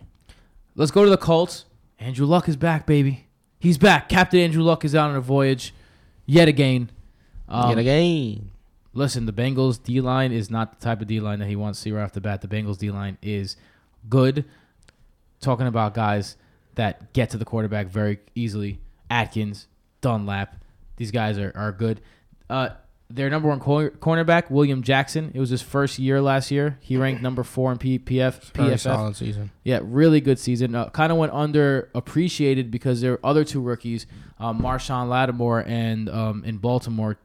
[0.76, 1.65] Let's go to the Colts.
[2.00, 3.22] Andrew Luck is back, baby.
[3.63, 4.10] He's back.
[4.10, 5.73] Captain Andrew Luck is out on a voyage
[6.26, 6.89] yet again.
[7.47, 8.52] Um, Yet again.
[8.93, 11.80] Listen, the Bengals D line is not the type of D line that he wants
[11.80, 12.41] to see right off the bat.
[12.41, 13.56] The Bengals D line is
[14.10, 14.43] good.
[15.39, 16.36] Talking about guys
[16.76, 18.82] that get to the quarterback very easily.
[19.10, 19.67] Atkins,
[20.02, 20.58] Dunlap,
[20.97, 22.02] these guys are, are good.
[22.49, 22.71] Uh,
[23.15, 25.32] their number one cor- cornerback, William Jackson.
[25.36, 26.78] It was his first year last year.
[26.82, 28.80] He ranked number four in P- PF, PFF.
[28.80, 29.52] solid season.
[29.63, 30.73] Yeah, really good season.
[30.73, 34.06] Uh, kind of went underappreciated because there were other two rookies,
[34.39, 37.17] um, Marshon Lattimore and um, in Baltimore.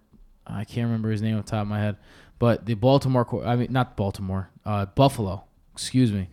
[0.46, 1.96] I can't remember his name off the top of my head,
[2.38, 5.44] but the Baltimore, qu- I mean not Baltimore, uh, Buffalo.
[5.72, 6.28] Excuse me,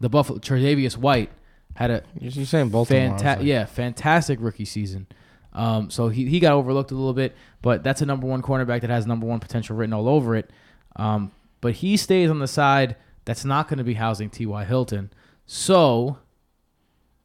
[0.00, 0.38] the Buffalo.
[0.38, 1.30] Tre'Davious White
[1.74, 3.16] had a You're, saying Baltimore.
[3.18, 5.06] Fanta- yeah, fantastic rookie season.
[5.52, 8.82] Um, so he, he got overlooked a little bit, but that's a number one cornerback
[8.82, 10.50] that has number one potential written all over it.
[10.96, 14.64] Um, but he stays on the side that's not going to be housing T.Y.
[14.64, 15.12] Hilton.
[15.46, 16.18] So,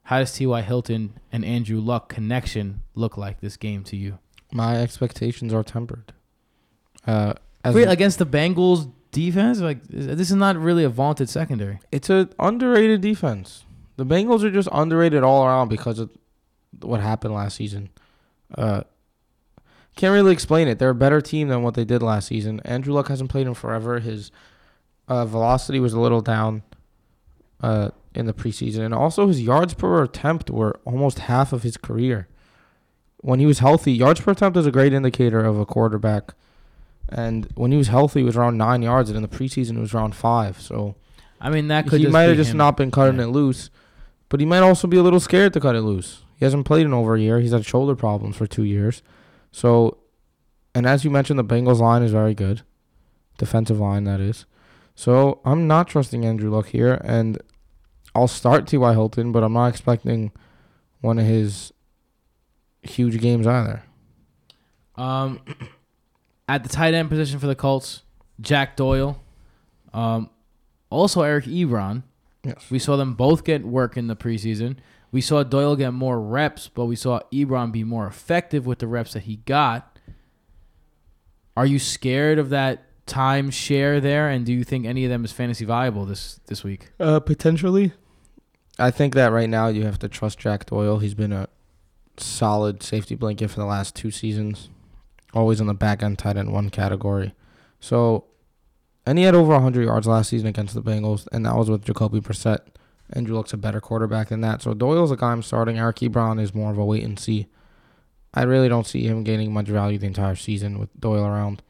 [0.03, 0.61] how does T.Y.
[0.61, 4.19] Hilton and Andrew Luck connection look like this game to you?
[4.51, 6.13] My expectations are tempered.
[7.05, 7.33] Uh,
[7.63, 11.79] as Wait, against the Bengals defense, like this is not really a vaunted secondary.
[11.91, 13.65] it's a underrated defense.
[13.97, 16.09] The Bengals are just underrated all around because of
[16.81, 17.89] what happened last season.
[18.53, 18.81] Uh,
[19.95, 20.77] can't really explain it.
[20.77, 22.59] They're a better team than what they did last season.
[22.65, 23.99] Andrew Luck hasn't played in forever.
[23.99, 24.29] His
[25.07, 26.63] uh, velocity was a little down
[27.61, 31.77] uh, in the preseason, and also his yards per attempt were almost half of his
[31.77, 32.27] career.
[33.21, 36.33] When he was healthy, yards per attempt is a great indicator of a quarterback.
[37.07, 39.79] And when he was healthy, it was around nine yards, and in the preseason, it
[39.81, 40.59] was around five.
[40.59, 40.95] So
[41.39, 42.57] I mean, that could he might have just him.
[42.57, 43.25] not been cutting Yeah.
[43.25, 43.69] it loose,
[44.27, 46.23] but he might also be a little scared to cut it loose.
[46.37, 47.39] He hasn't played in over a year.
[47.39, 49.01] He's had shoulder problems for two years.
[49.51, 49.97] So,
[50.73, 52.61] and as you mentioned, the Bengals line is very good,
[53.37, 54.45] defensive line that is.
[54.95, 57.41] So I'm not trusting Andrew Luck here, and
[58.13, 58.93] I'll start T.Y.
[58.93, 60.31] Hilton, but I'm not expecting
[61.01, 61.71] one of his
[62.81, 63.83] huge games either.
[64.95, 65.41] Um,
[66.49, 68.03] at the tight end position for the Colts,
[68.39, 69.21] Jack Doyle,
[69.93, 70.29] um,
[70.89, 72.03] also Eric Ebron.
[72.43, 72.69] Yes.
[72.69, 74.77] We saw them both get work in the preseason.
[75.15, 78.87] We saw Doyle get more reps, but we saw Ebron be more effective with the
[78.87, 79.97] reps that he got.
[81.55, 84.27] Are you scared of that time share there?
[84.27, 86.89] And do you think any of them is fantasy viable this this week?
[86.99, 87.93] Uh, potentially.
[88.77, 90.99] I think that right now you have to trust Jack Doyle.
[90.99, 91.47] He's been a
[92.17, 94.67] solid safety blanket for the last two seasons,
[95.33, 97.33] always in the back end tight end one category.
[97.79, 98.25] So,
[99.05, 101.85] and he had over 100 yards last season against the Bengals, and that was with
[101.85, 102.59] Jacoby Brissett.
[103.13, 104.61] Andrew looks a better quarterback than that.
[104.61, 105.77] So Doyle's a guy I'm starting.
[105.77, 107.47] Eric Ebron is more of a wait and see.
[108.33, 111.61] I really don't see him gaining much value the entire season with Doyle around.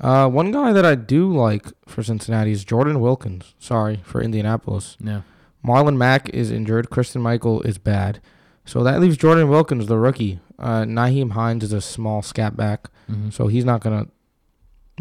[0.00, 3.54] Uh, one guy that I do like for Cincinnati is Jordan Wilkins.
[3.58, 4.96] Sorry for Indianapolis.
[5.00, 5.22] Yeah.
[5.64, 6.90] Marlon Mack is injured.
[6.90, 8.20] Christine Michael is bad.
[8.64, 10.40] So that leaves Jordan Wilkins, the rookie.
[10.58, 13.30] Uh, Nyheim Hines is a small scat back, Mm-hmm.
[13.30, 14.10] so he's not going to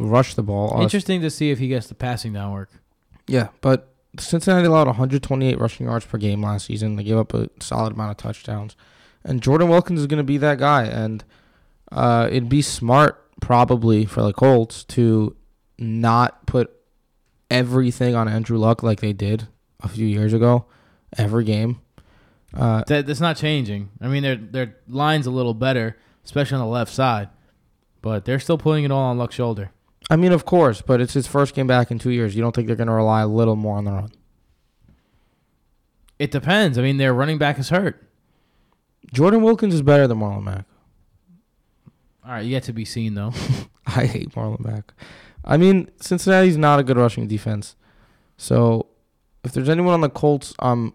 [0.03, 0.77] rush the ball.
[0.77, 2.69] Uh, Interesting to see if he gets the passing down work.
[3.27, 6.95] yeah, but Cincinnati allowed 128 rushing yards per game last season.
[6.95, 8.75] They gave up a solid amount of touchdowns,
[9.23, 10.83] and Jordan Wilkins is going to be that guy.
[10.83, 11.23] And
[11.91, 15.35] uh, it'd be smart probably for the Colts to
[15.77, 16.71] not put
[17.49, 19.47] everything on Andrew Luck like they did
[19.81, 20.65] a few years ago,
[21.17, 21.81] every game.
[22.55, 23.89] Uh, That, that's not changing.
[23.99, 27.29] I mean, their their line's a little better, especially on the left side,
[28.01, 29.71] but they're still putting it all on Luck's shoulder.
[30.09, 32.35] I mean, of course, but it's his first game back in two years.
[32.35, 34.11] You don't think they're going to rely a little more on the run?
[36.19, 36.77] It depends.
[36.77, 38.07] I mean, their running back is hurt.
[39.11, 40.65] Jordan Wilkins is better than Marlon Mack.
[42.25, 43.33] All right, yet to be seen though.
[43.85, 44.93] I hate Marlon Mack.
[45.43, 47.75] I mean, Cincinnati's not a good rushing defense.
[48.37, 48.87] So,
[49.43, 50.93] if there's anyone on the Colts, um,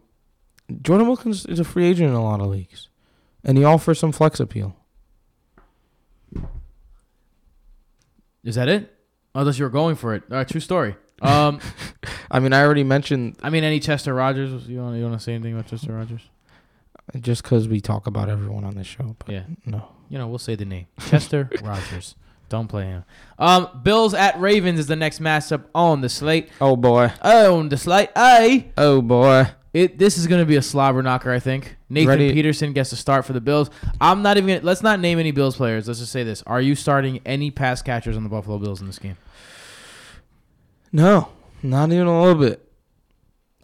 [0.82, 2.88] Jordan Wilkins is a free agent in a lot of leagues,
[3.44, 4.76] and he offers some flex appeal.
[8.42, 8.97] Is that it?
[9.34, 10.22] Unless you were going for it.
[10.30, 10.96] All right, true story.
[11.22, 11.60] Um,
[12.30, 14.66] I mean, I already mentioned I mean, any Chester Rogers?
[14.68, 16.22] You want you want to say anything about Chester Rogers?
[17.20, 19.44] just because we talk about everyone on this show, but Yeah.
[19.64, 19.88] no.
[20.10, 22.14] You know, we'll say the name Chester Rogers.
[22.50, 23.04] Don't play him.
[23.38, 26.48] Um, Bills at Ravens is the next matchup on the slate.
[26.60, 27.12] Oh boy.
[27.22, 28.72] On the slate, hey.
[28.78, 29.48] Oh boy.
[29.78, 31.76] It this is going to be a slobber knocker, I think.
[31.88, 33.70] Nathan Ready- Peterson gets to start for the Bills.
[34.00, 34.48] I'm not even.
[34.48, 35.86] Gonna, let's not name any Bills players.
[35.86, 38.88] Let's just say this: Are you starting any pass catchers on the Buffalo Bills in
[38.88, 39.16] this game?
[40.90, 41.28] No,
[41.62, 42.64] not even a little bit.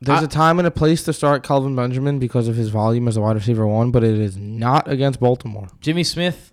[0.01, 3.09] There's I- a time and a place to start Kelvin Benjamin because of his volume
[3.09, 5.67] as a wide receiver one, but it is not against Baltimore.
[5.81, 6.53] Jimmy Smith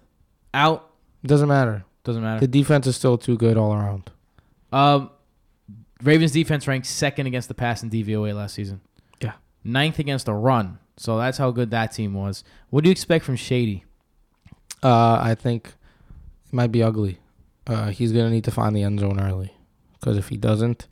[0.56, 0.89] out.
[1.24, 1.86] Doesn't matter.
[2.04, 2.39] Doesn't matter.
[2.39, 4.10] The defense is still too good all around.
[4.71, 5.12] Um,
[6.02, 8.82] Ravens defense ranked second against the pass in DVOA last season.
[9.63, 10.80] Ninth against the run.
[10.97, 12.43] So that's how good that team was.
[12.69, 13.86] What do you expect from Shady?
[14.84, 15.74] Uh, I think
[16.47, 17.19] it might be ugly.
[17.67, 19.54] Uh, he's gonna need to find the end zone early,
[19.93, 20.88] because if he doesn't,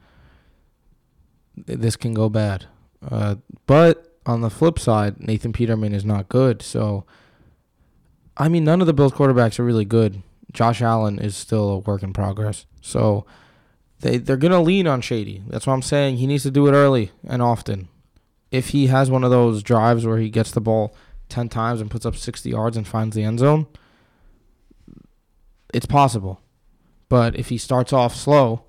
[1.56, 2.66] this can go bad.
[3.08, 6.62] Uh, but on the flip side, Nathan Peterman is not good.
[6.62, 7.06] So,
[8.38, 10.22] I mean, none of the Bills quarterbacks are really good.
[10.54, 12.66] Josh Allen is still a work in progress.
[12.82, 13.26] So,
[14.02, 15.44] they they're gonna lean on Shady.
[15.48, 16.18] That's what I'm saying.
[16.18, 17.90] He needs to do it early and often.
[18.52, 20.96] If he has one of those drives where he gets the ball
[21.28, 23.68] ten times and puts up sixty yards and finds the end zone,
[25.74, 26.42] it's possible.
[27.10, 28.64] But if he starts off slow,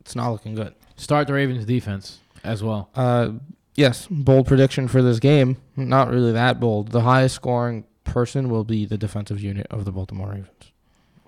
[0.00, 0.74] it's not looking good.
[0.96, 2.88] Start the Ravens defense as well.
[2.94, 3.32] Uh,
[3.76, 5.56] yes, bold prediction for this game.
[5.76, 6.92] Not really that bold.
[6.92, 10.72] The highest scoring person will be the defensive unit of the Baltimore Ravens.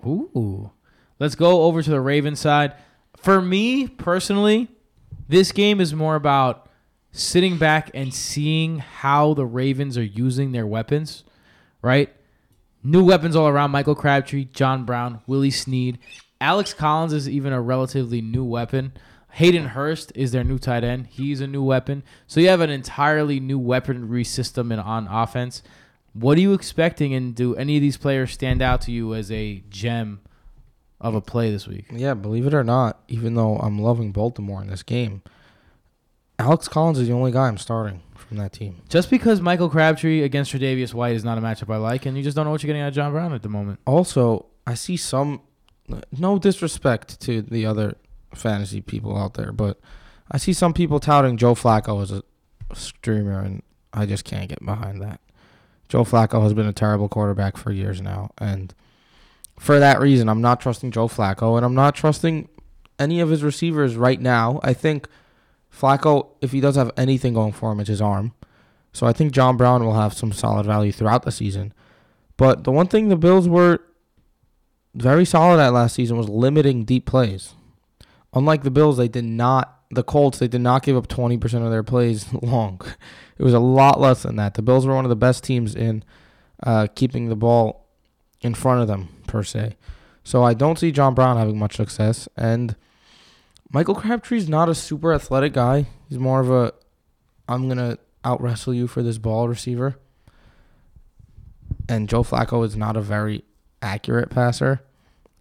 [0.06, 0.70] Ooh.
[1.18, 2.72] Let's go over to the Ravens side.
[3.16, 4.68] For me personally,
[5.28, 6.69] this game is more about
[7.12, 11.24] sitting back and seeing how the Ravens are using their weapons,
[11.82, 12.12] right?
[12.82, 15.98] New weapons all around Michael Crabtree, John Brown, Willie Snead.
[16.40, 18.92] Alex Collins is even a relatively new weapon.
[19.32, 21.06] Hayden Hurst is their new tight end.
[21.06, 22.02] He's a new weapon.
[22.26, 25.62] So you have an entirely new weaponry system in, on offense.
[26.12, 29.30] What are you expecting, and do any of these players stand out to you as
[29.30, 30.20] a gem
[31.00, 31.86] of a play this week?
[31.92, 35.22] Yeah, believe it or not, even though I'm loving Baltimore in this game,
[36.40, 38.80] Alex Collins is the only guy I'm starting from that team.
[38.88, 42.22] Just because Michael Crabtree against Tre'Davious White is not a matchup I like, and you
[42.22, 43.78] just don't know what you're getting out of John Brown at the moment.
[43.86, 45.42] Also, I see some,
[46.18, 47.96] no disrespect to the other
[48.34, 49.78] fantasy people out there, but
[50.30, 52.22] I see some people touting Joe Flacco as a
[52.72, 55.20] streamer, and I just can't get behind that.
[55.88, 58.72] Joe Flacco has been a terrible quarterback for years now, and
[59.58, 62.48] for that reason, I'm not trusting Joe Flacco, and I'm not trusting
[62.98, 64.60] any of his receivers right now.
[64.62, 65.06] I think
[65.80, 68.34] Flacco, if he does have anything going for him, it's his arm.
[68.92, 71.72] So I think John Brown will have some solid value throughout the season.
[72.36, 73.80] But the one thing the Bills were
[74.94, 77.54] very solid at last season was limiting deep plays.
[78.34, 81.70] Unlike the Bills, they did not, the Colts, they did not give up 20% of
[81.70, 82.80] their plays long.
[83.38, 84.54] It was a lot less than that.
[84.54, 86.04] The Bills were one of the best teams in
[86.62, 87.86] uh, keeping the ball
[88.40, 89.76] in front of them, per se.
[90.24, 92.28] So I don't see John Brown having much success.
[92.36, 92.76] And
[93.72, 95.86] Michael Crabtree's not a super athletic guy.
[96.08, 96.72] He's more of a,
[97.48, 99.96] I'm to out wrestle you for this ball receiver.
[101.88, 103.44] And Joe Flacco is not a very
[103.80, 104.80] accurate passer.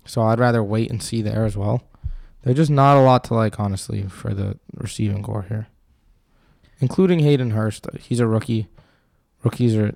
[0.06, 1.84] So I'd rather wait and see there as well.
[2.44, 5.68] They're just not a lot to like, honestly, for the receiving corps here.
[6.80, 7.88] Including Hayden Hurst.
[8.00, 8.68] He's a rookie.
[9.44, 9.96] Rookies are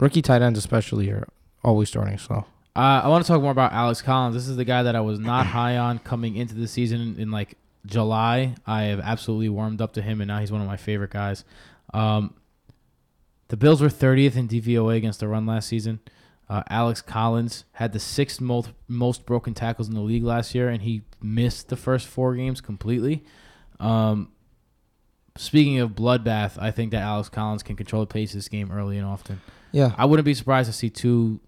[0.00, 1.28] rookie tight ends especially are
[1.62, 2.46] always starting slow.
[2.76, 4.34] Uh, I want to talk more about Alex Collins.
[4.34, 7.30] This is the guy that I was not high on coming into the season in
[7.30, 7.56] like
[7.86, 8.54] July.
[8.66, 11.44] I have absolutely warmed up to him, and now he's one of my favorite guys.
[11.92, 12.34] Um,
[13.48, 16.00] the Bills were 30th in DVOA against the run last season.
[16.48, 20.68] Uh, Alex Collins had the sixth most, most broken tackles in the league last year,
[20.68, 23.24] and he missed the first four games completely.
[23.80, 24.32] Um,
[25.36, 28.70] speaking of bloodbath, I think that Alex Collins can control the pace of this game
[28.70, 29.40] early and often.
[29.72, 29.94] Yeah.
[29.96, 31.40] I wouldn't be surprised to see two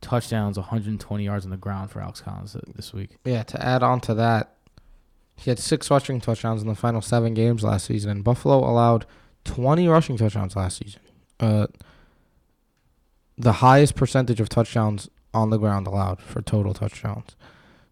[0.00, 3.16] touchdowns, 120 yards on the ground for Alex Collins this week.
[3.24, 4.54] Yeah, to add on to that,
[5.38, 9.06] he had six rushing touchdowns in the final seven games last season, and Buffalo allowed
[9.44, 11.00] 20 rushing touchdowns last season.
[11.38, 11.68] Uh,
[13.36, 17.36] the highest percentage of touchdowns on the ground allowed for total touchdowns.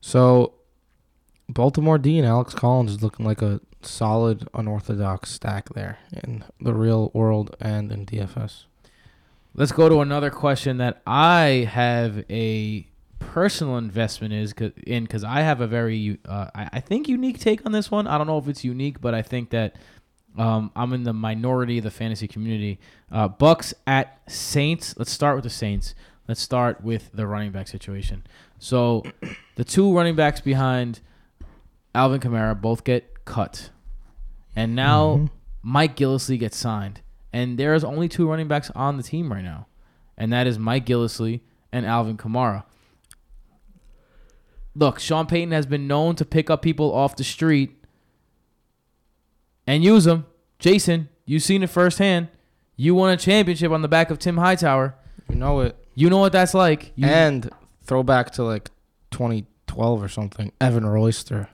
[0.01, 0.55] So,
[1.49, 6.75] Baltimore D and Alex Collins is looking like a solid, unorthodox stack there in the
[6.75, 8.65] real world and in DFS.
[9.55, 12.89] Let's go to another question that I have a
[13.19, 14.53] personal investment is
[14.87, 18.07] in because I have a very uh, I, I think unique take on this one.
[18.07, 19.77] I don't know if it's unique, but I think that
[20.39, 22.79] um, I'm in the minority of the fantasy community.
[23.11, 24.95] Uh, Bucks at Saints.
[24.99, 25.95] Let's start with the Saints.
[26.29, 28.25] Let's start with the running back situation.
[28.59, 29.03] So
[29.55, 31.01] the two running backs behind
[31.95, 33.71] Alvin Kamara both get cut,
[34.55, 35.31] and now Mhm.
[35.63, 37.01] Mike Gillislee gets signed,
[37.33, 39.67] and there's only two running backs on the team right now,
[40.19, 41.41] and that is Mike Gillislee
[41.73, 42.65] and Alvin Kamara.
[44.77, 47.83] Look, Sean Payton has been known to pick up people off the street
[49.67, 50.27] and use them.
[50.59, 52.29] Jason, you've seen it firsthand.
[52.77, 54.95] You won a championship on the back of Tim Hightower.
[55.31, 55.77] You know it.
[55.95, 56.93] You know what that's like.
[56.95, 57.51] You, and
[57.85, 58.71] throwback to like
[59.13, 61.49] 2012 or something, Evan Royster.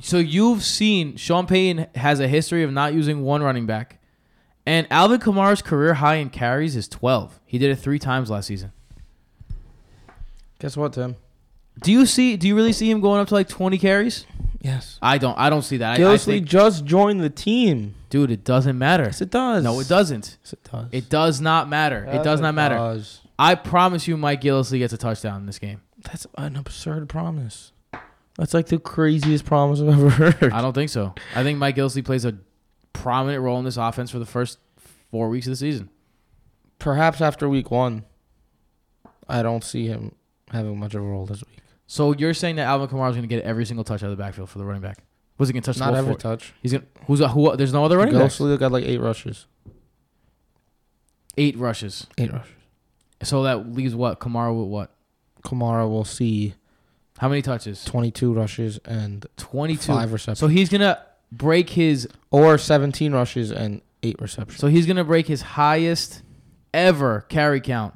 [0.00, 3.98] So you've seen Sean Payton has a history of not using one running back.
[4.64, 7.40] And Alvin Kamara's career high in carries is 12.
[7.44, 8.70] He did it three times last season.
[10.60, 11.16] Guess what, Tim?
[11.82, 14.26] Do you see do you really see him going up to like 20 carries?
[14.60, 14.98] Yes.
[15.00, 15.92] I don't I don't see that.
[15.92, 17.94] I, I Gillislee think, just joined the team.
[18.10, 19.04] dude, it doesn't matter.
[19.04, 19.64] Yes, it does.
[19.64, 20.38] No, it doesn't.
[20.42, 20.88] Yes, it does.
[20.92, 22.04] It does not matter.
[22.10, 22.74] it does not matter.
[22.74, 23.20] does.
[23.38, 25.80] I promise you Mike Gillislee gets a touchdown in this game.
[26.02, 27.72] That's an absurd promise.
[28.36, 30.52] That's like the craziest promise I've ever heard.
[30.52, 31.14] I don't think so.
[31.34, 32.36] I think Mike Gillislee plays a
[32.92, 34.58] prominent role in this offense for the first
[35.10, 35.88] 4 weeks of the season.
[36.78, 38.04] Perhaps after week one,
[39.28, 40.12] I don't see him
[40.50, 41.58] having much of a role this week.
[41.86, 44.16] So you're saying that Alvin Kamara is going to get every single touch out of
[44.16, 44.98] the backfield for the running back?
[45.38, 46.52] Was he going to touch the Not ball every touch.
[46.62, 48.38] He's going to who's who there's no other running backs.
[48.38, 49.46] Gillislee got like eight rushes.
[51.36, 52.06] 8 rushes.
[52.18, 52.52] Eight rushes.
[53.22, 54.20] So that leaves what?
[54.20, 54.94] Kamara with what?
[55.42, 56.54] Kamara will see
[57.18, 57.84] How many touches?
[57.84, 59.80] 22 rushes and 22.
[59.92, 60.38] five receptions.
[60.38, 61.00] So he's going to
[61.32, 64.58] break his or 17 rushes and eight receptions.
[64.58, 66.22] so he's going to break his highest
[66.74, 67.94] ever carry count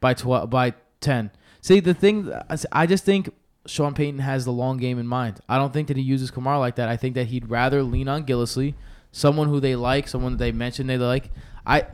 [0.00, 1.30] by 12 by 10.
[1.60, 3.30] See, the thing uh, I just think
[3.66, 5.40] Sean Payton has the long game in mind.
[5.48, 6.88] I don't think that he uses Kamara like that.
[6.88, 8.74] I think that he'd rather lean on Gillislee,
[9.12, 11.30] someone who they like, someone that they mentioned they like.
[11.66, 11.86] I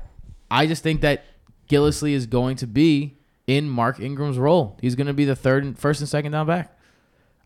[0.50, 1.24] I just think that
[1.68, 4.78] Gillislee is going to be in Mark Ingram's role.
[4.80, 6.78] He's going to be the third and first and second down back.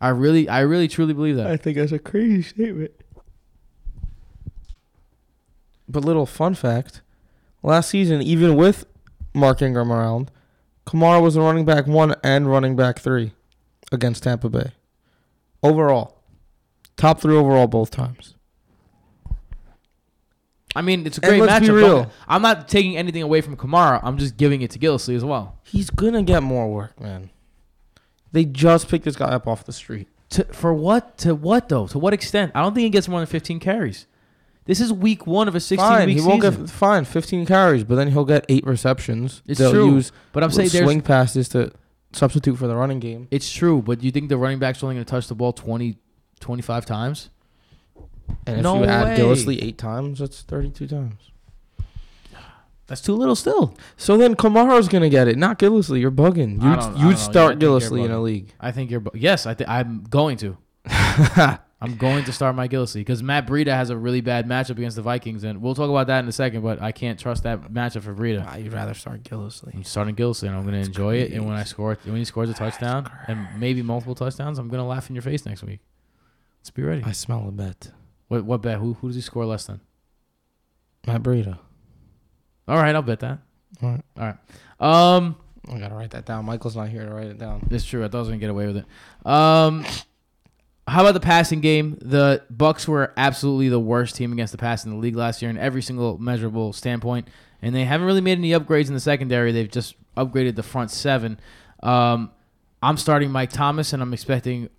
[0.00, 1.46] I really I really truly believe that.
[1.46, 2.92] I think that's a crazy statement.
[5.88, 7.00] But little fun fact:
[7.62, 8.84] last season, even with
[9.34, 10.30] Mark Ingram around,
[10.88, 13.32] Kamara was a running back one and running back three
[13.92, 14.72] against Tampa Bay.
[15.62, 16.16] Overall,
[16.96, 18.36] top three overall both times.
[20.74, 21.74] I mean, it's a great let's be matchup.
[21.74, 22.10] real.
[22.26, 24.00] I'm not taking anything away from Kamara.
[24.02, 25.58] I'm just giving it to Gillislee as well.
[25.62, 27.28] He's gonna get more work, man.
[28.32, 30.08] They just picked this guy up off the street.
[30.30, 31.18] To, for what?
[31.18, 31.86] To what though?
[31.88, 32.52] To what extent?
[32.54, 34.06] I don't think he gets more than 15 carries.
[34.68, 36.60] This is week one of a 16 fine, week he won't season.
[36.66, 39.42] get fine 15 carries, but then he'll get eight receptions.
[39.46, 40.84] It's They'll true, use but I'm saying there's.
[40.84, 41.72] swing passes to
[42.12, 43.26] substitute for the running game.
[43.30, 45.96] It's true, but you think the running back's only going to touch the ball 20,
[46.40, 47.30] 25 times?
[48.46, 49.16] And if No you add way.
[49.24, 51.30] Gillislee eight times, that's 32 times.
[52.88, 53.74] That's too little still.
[53.96, 56.00] So then Kamara's gonna get it, not Gillislee.
[56.00, 56.62] You're bugging.
[56.62, 57.04] I You'd, don't- I don't know.
[57.08, 58.22] you'd I start think you're Gillislee in a bugging.
[58.22, 58.54] league.
[58.60, 59.00] I think you're.
[59.00, 60.56] bu- Yes, I think I'm going to.
[61.80, 64.96] I'm going to start Mike Gillislee because Matt Breida has a really bad matchup against
[64.96, 66.62] the Vikings, and we'll talk about that in a second.
[66.62, 68.44] But I can't trust that matchup for Breida.
[68.44, 69.74] Nah, you'd rather start Gillislee.
[69.76, 71.32] I'm starting Gillislee, and I'm going to enjoy it.
[71.32, 74.80] And when I score, when he scores a touchdown and maybe multiple touchdowns, I'm going
[74.82, 75.78] to laugh in your face next week.
[76.60, 77.02] Let's be ready.
[77.04, 77.92] I smell a bet.
[78.26, 78.78] What what bet?
[78.78, 79.80] Who who does he score less than?
[81.06, 81.58] Matt Breida.
[82.66, 83.38] All right, I'll bet that.
[83.82, 84.02] All right.
[84.18, 85.16] All right.
[85.16, 85.36] Um,
[85.72, 86.44] I gotta write that down.
[86.44, 87.66] Michael's not here to write it down.
[87.70, 88.04] it's true.
[88.04, 88.84] I thought I was gonna get away with it.
[89.24, 89.86] Um,
[90.88, 91.98] how about the passing game?
[92.00, 95.50] The Bucks were absolutely the worst team against the pass in the league last year
[95.50, 97.28] in every single measurable standpoint,
[97.60, 99.52] and they haven't really made any upgrades in the secondary.
[99.52, 101.38] They've just upgraded the front seven.
[101.82, 102.32] Um,
[102.82, 104.70] I'm starting Mike Thomas, and I'm expecting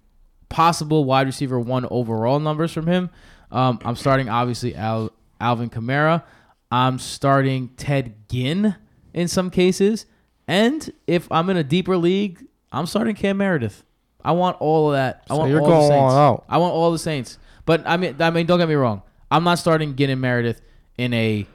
[0.50, 3.12] possible wide receiver one overall numbers from him.
[3.52, 6.24] Um, I'm starting obviously Al, Alvin Kamara.
[6.72, 8.76] I'm starting Ted Ginn
[9.14, 10.06] in some cases,
[10.48, 13.84] and if I'm in a deeper league, I'm starting Cam Meredith.
[14.24, 15.24] I want all of that.
[15.30, 16.14] I So want you're all the going Saints.
[16.14, 16.46] all out.
[16.50, 17.38] I want all the Saints.
[17.66, 19.02] But I mean, I mean, don't get me wrong.
[19.32, 20.62] I'm not starting Gideon Meredith
[20.98, 21.46] in a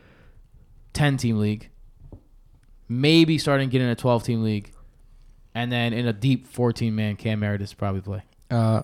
[0.94, 1.70] 10 team league.
[2.88, 4.70] Maybe starting getting a 12 team league.
[5.54, 8.22] And then in a deep 14 man, Cam Meredith probably play.
[8.50, 8.82] Uh,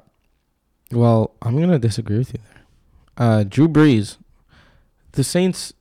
[0.93, 2.63] well, I'm gonna disagree with you there.
[3.17, 4.17] Uh, Drew Brees,
[5.13, 5.73] the Saints.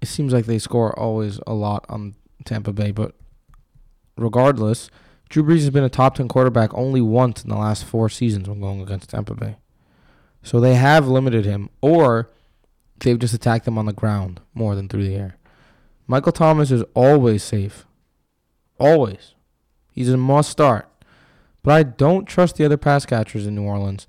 [0.00, 3.14] It seems like they score always a lot on Tampa Bay, but
[4.16, 4.90] regardless,
[5.32, 8.50] Drew Brees has been a top ten quarterback only once in the last four seasons
[8.50, 9.56] when going against Tampa Bay.
[10.42, 12.30] So they have limited him, or
[13.00, 15.38] they've just attacked him on the ground more than through the air.
[16.06, 17.86] Michael Thomas is always safe.
[18.78, 19.32] Always.
[19.90, 20.86] He's a must start.
[21.62, 24.06] But I don't trust the other pass catchers in New Orleans.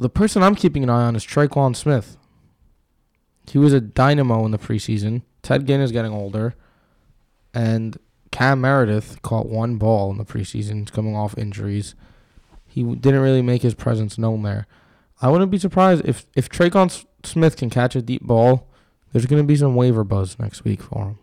[0.00, 2.16] The person I'm keeping an eye on is Tre'Quan Smith.
[3.48, 5.22] He was a dynamo in the preseason.
[5.42, 6.56] Ted Ginn is getting older.
[7.54, 7.96] And
[8.38, 10.90] Cam Meredith caught one ball in the preseason.
[10.92, 11.96] Coming off injuries.
[12.68, 14.68] He didn't really make his presence known there.
[15.20, 18.68] I wouldn't be surprised if, if Tre'Quan Smith can catch a deep ball.
[19.12, 21.18] There's going to be some waiver buzz next week for him.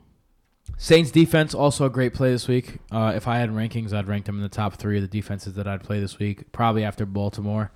[0.78, 2.80] Saints defense also a great play this week.
[2.92, 5.54] Uh, if I had rankings, I'd rank them in the top three of the defenses
[5.54, 6.52] that I'd play this week.
[6.52, 7.72] Probably after Baltimore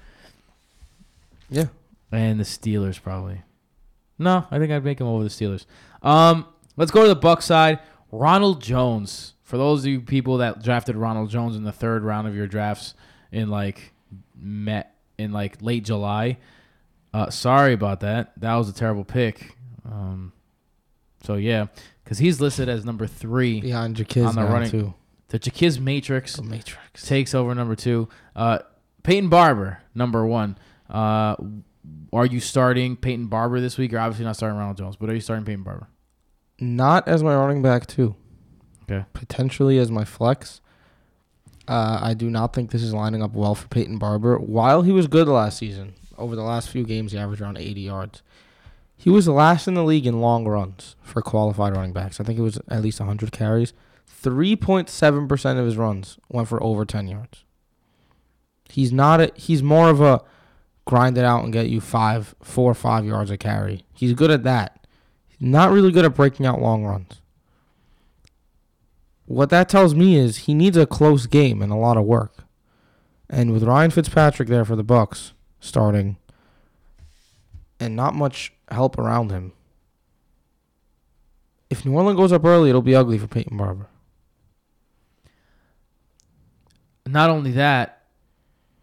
[1.49, 1.67] Yeah.
[2.11, 3.01] and the Steelers.
[3.01, 3.43] Probably.
[4.17, 5.65] No, I think I'd make them over the Steelers.
[6.01, 7.79] Um, let's go to the Buck side.
[8.11, 9.33] Ronald Jones.
[9.43, 12.47] For those of you people that drafted Ronald Jones in the third round of your
[12.47, 12.93] drafts
[13.31, 13.93] in like
[14.35, 16.37] met in like late July,
[17.13, 18.31] uh, sorry about that.
[18.37, 19.55] That was a terrible pick.
[19.85, 20.33] Um,
[21.23, 21.67] so yeah,
[22.03, 23.59] because he's listed as number three.
[23.61, 24.93] Behind On the running- too.
[25.29, 27.05] The Jacquizz Matrix The Matrix.
[27.07, 28.09] takes over number two.
[28.35, 28.59] Uh,
[29.03, 30.57] Peyton Barber, number one.
[30.89, 31.35] Uh,
[32.11, 33.91] are you starting Peyton Barber this week?
[33.91, 35.87] You're obviously not starting Ronald Jones, but are you starting Peyton Barber?
[36.59, 38.15] Not as my running back, too.
[38.83, 39.05] Okay.
[39.13, 40.61] Potentially as my flex.
[41.67, 44.37] Uh, I do not think this is lining up well for Peyton Barber.
[44.39, 47.81] While he was good last season, over the last few games, he averaged around 80
[47.81, 48.23] yards.
[48.97, 52.19] He was last in the league in long runs for qualified running backs.
[52.19, 53.73] I think it was at least 100 carries.
[54.21, 57.45] 3.7% of his runs went for over 10 yards.
[58.69, 60.21] He's not a, he's more of a
[60.85, 63.85] grind it out and get you five, four or five yards a carry.
[63.93, 64.78] He's good at that.
[65.39, 67.21] Not really good at breaking out long runs.
[69.25, 72.43] What that tells me is he needs a close game and a lot of work.
[73.29, 76.17] And with Ryan Fitzpatrick there for the Bucks starting
[77.79, 79.53] and not much help around him.
[81.69, 83.87] If New Orleans goes up early, it'll be ugly for Peyton Barber.
[87.05, 88.03] Not only that,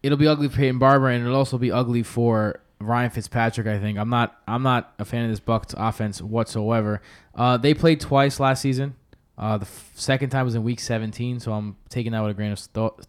[0.01, 3.67] it'll be ugly for Peyton Barber, and it'll also be ugly for Ryan Fitzpatrick.
[3.67, 4.39] I think I'm not.
[4.47, 7.01] I'm not a fan of this Bucks offense whatsoever.
[7.33, 8.95] Uh, they played twice last season.
[9.37, 12.33] Uh, the f- second time was in Week 17, so I'm taking that with a
[12.33, 12.59] grain of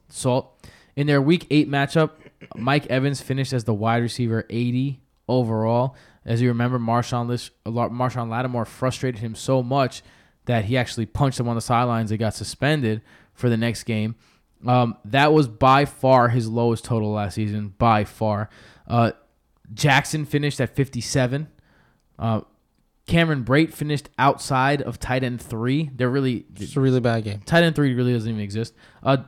[0.08, 0.68] salt.
[0.94, 2.10] In their Week Eight matchup,
[2.56, 5.96] Mike Evans finished as the wide receiver 80 overall.
[6.26, 10.02] As you remember, Marshon, Lish- Marshon Lattimore frustrated him so much
[10.44, 13.00] that he actually punched him on the sidelines and got suspended
[13.32, 14.14] for the next game.
[14.66, 18.50] Um, that was by far his lowest total last season, by far.
[18.86, 19.12] Uh,
[19.74, 21.48] Jackson finished at 57.
[22.18, 22.40] Uh,
[23.06, 25.90] Cameron Brate finished outside of tight end three.
[25.94, 27.40] They're really It's a really bad game.
[27.46, 28.74] tight end three really doesn't even exist.
[29.02, 29.18] Uh,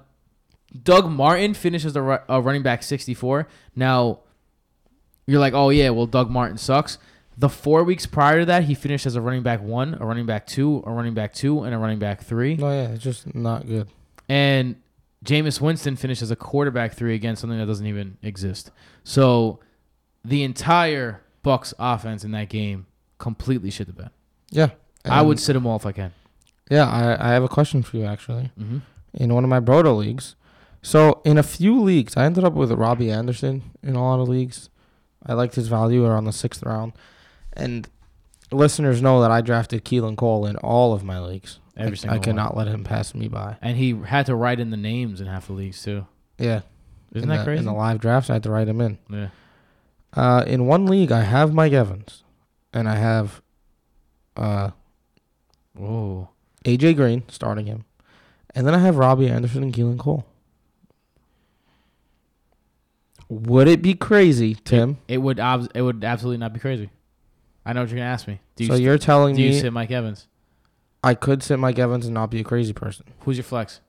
[0.83, 3.49] Doug Martin finishes the ru- uh, running back 64.
[3.75, 4.21] Now,
[5.27, 6.99] you're like, oh yeah, well Doug Martin sucks.
[7.39, 10.27] The four weeks prior to that, he finished as a running back one, a running
[10.27, 12.55] back two, a running back two, and a running back three.
[12.57, 13.89] No, yeah, it's just not good.
[14.29, 14.77] And
[15.25, 18.71] Jameis Winston finished as a quarterback three again, something that doesn't even exist.
[19.05, 19.61] So
[20.25, 22.87] the entire Bucks offense in that game
[23.19, 24.11] completely shit the bed.
[24.51, 24.71] Yeah.
[25.05, 26.13] I would sit them all if I can.
[26.71, 28.51] Yeah, I, I have a question for you actually.
[28.59, 28.79] hmm
[29.15, 30.37] In one of my Broto leagues.
[30.83, 34.29] So in a few leagues, I ended up with Robbie Anderson in a lot of
[34.29, 34.69] leagues.
[35.25, 36.93] I liked his value around the sixth round.
[37.53, 37.89] And
[38.53, 41.59] listeners know that I drafted Keelan Cole in all of my leagues.
[41.77, 42.23] Every I, single I one.
[42.25, 43.57] cannot let him pass me by.
[43.61, 46.07] And he had to write in the names in half the leagues too.
[46.39, 46.61] Yeah.
[47.13, 47.59] Isn't in that the, crazy?
[47.61, 48.99] In the live drafts, I had to write him in.
[49.11, 49.29] yeah.
[50.15, 52.25] Uh, in one league, I have Mike Evans,
[52.73, 53.41] and I have
[54.37, 54.71] uh,
[55.75, 56.29] Whoa.
[56.65, 57.85] AJ Green starting him,
[58.55, 60.27] and then I have Robbie Anderson and Keelan Cole.
[63.29, 64.99] Would it be crazy, Tim?
[65.07, 66.91] It would ob- it would absolutely not be crazy.
[67.65, 68.41] I know what you're gonna ask me.
[68.57, 70.27] Do you so st- you're telling me do you sit Mike Evans?
[71.05, 73.07] I could sit Mike Evans and not be a crazy person?
[73.21, 73.81] Who's your flex?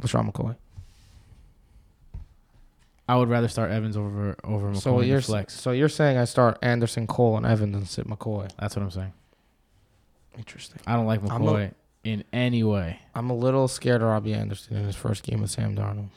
[0.00, 0.56] LeSean McCoy.
[3.08, 5.54] I would rather start Evans over over McCoy So you're flex.
[5.54, 8.50] so you're saying I start Anderson, Cole, and Evans and sit McCoy?
[8.58, 9.12] That's what I'm saying.
[10.36, 10.80] Interesting.
[10.86, 11.72] I don't like McCoy
[12.04, 13.00] in any way.
[13.14, 16.08] I'm a little scared of Robbie Anderson in his first game with Sam Darnold.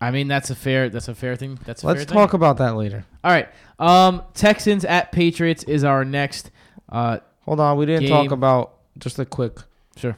[0.00, 0.88] I mean, that's a fair.
[0.88, 1.58] That's a fair thing.
[1.66, 2.14] That's a Let's fair thing.
[2.16, 3.04] talk about that later.
[3.22, 3.48] All right.
[3.78, 6.50] Um, Texans at Patriots is our next.
[6.88, 9.58] Uh, Hold on, we didn't talk about just a quick.
[9.96, 10.16] Sure.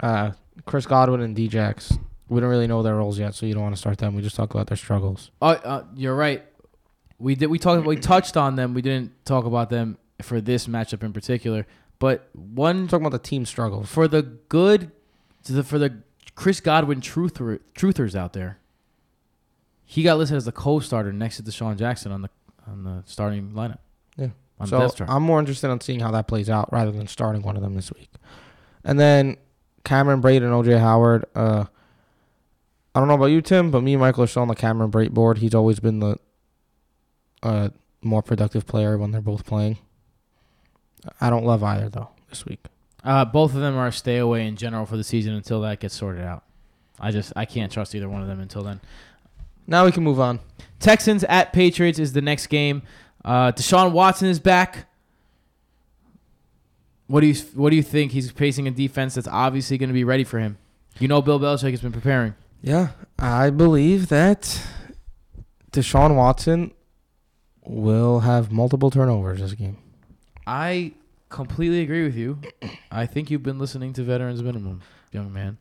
[0.00, 0.32] Uh,
[0.66, 1.98] Chris Godwin and Djax.
[2.34, 4.14] We don't really know their roles yet, so you don't want to start them.
[4.14, 5.30] We just talk about their struggles.
[5.40, 6.42] oh, uh, you're right.
[7.18, 7.46] We did.
[7.46, 7.86] We talked.
[7.86, 8.74] We touched on them.
[8.74, 11.64] We didn't talk about them for this matchup in particular.
[12.00, 13.88] But one talking about the team struggles.
[13.88, 14.90] for the good,
[15.44, 16.02] the, for the
[16.34, 18.58] Chris Godwin truther, truthers out there.
[19.84, 22.30] He got listed as the co-starter next to DeSean Jackson on the
[22.66, 23.78] on the starting lineup.
[24.16, 24.30] Yeah.
[24.58, 25.04] On So.
[25.06, 27.74] I'm more interested in seeing how that plays out rather than starting one of them
[27.74, 28.10] this week.
[28.82, 29.36] And then
[29.84, 31.26] Cameron Brate and OJ Howard.
[31.34, 31.66] Uh,
[32.94, 34.90] I don't know about you, Tim, but me and Michael are still on the Cameron
[34.90, 35.38] Brate board.
[35.38, 36.16] He's always been the
[37.42, 37.70] uh,
[38.02, 39.78] more productive player when they're both playing.
[41.20, 42.60] I don't love either though this week.
[43.02, 45.80] Uh, both of them are a stay away in general for the season until that
[45.80, 46.44] gets sorted out.
[46.98, 48.80] I just I can't trust either one of them until then.
[49.66, 50.40] Now we can move on.
[50.78, 52.82] Texans at Patriots is the next game.
[53.24, 54.86] Uh, Deshaun Watson is back.
[57.06, 58.12] What do you What do you think?
[58.12, 60.58] He's facing a defense that's obviously going to be ready for him.
[60.98, 62.34] You know, Bill Belichick has been preparing.
[62.64, 64.58] Yeah, I believe that
[65.70, 66.72] Deshaun Watson
[67.62, 69.76] will have multiple turnovers this game.
[70.46, 70.92] I
[71.28, 72.38] completely agree with you.
[72.90, 74.80] I think you've been listening to Veterans Minimum,
[75.12, 75.58] young man.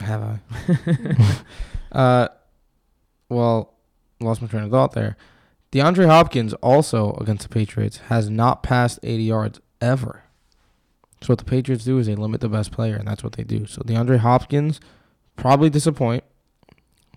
[0.00, 1.36] Have I?
[1.92, 2.28] uh,
[3.30, 3.72] well,
[4.20, 5.16] lost my train of thought there.
[5.72, 10.24] DeAndre Hopkins also against the Patriots has not passed 80 yards ever.
[11.22, 13.44] So what the Patriots do is they limit the best player, and that's what they
[13.44, 13.64] do.
[13.64, 14.78] So DeAndre Hopkins
[15.40, 16.22] probably disappoint.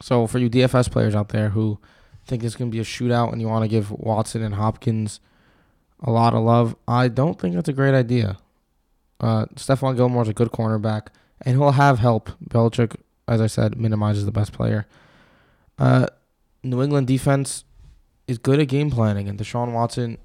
[0.02, 1.80] So for you DFS players out there who
[2.26, 5.20] think it's going to be a shootout and you want to give Watson and Hopkins
[6.00, 8.38] a lot of love, I don't think that's a great idea.
[9.20, 11.08] Uh, Stephon Gilmore's a good cornerback,
[11.42, 12.32] and he'll have help.
[12.44, 12.96] Belichick,
[13.28, 14.86] as I said, minimizes the best player.
[15.78, 16.08] Uh,
[16.64, 17.64] New England defense
[18.28, 20.18] is good at game planning, and Deshaun Watson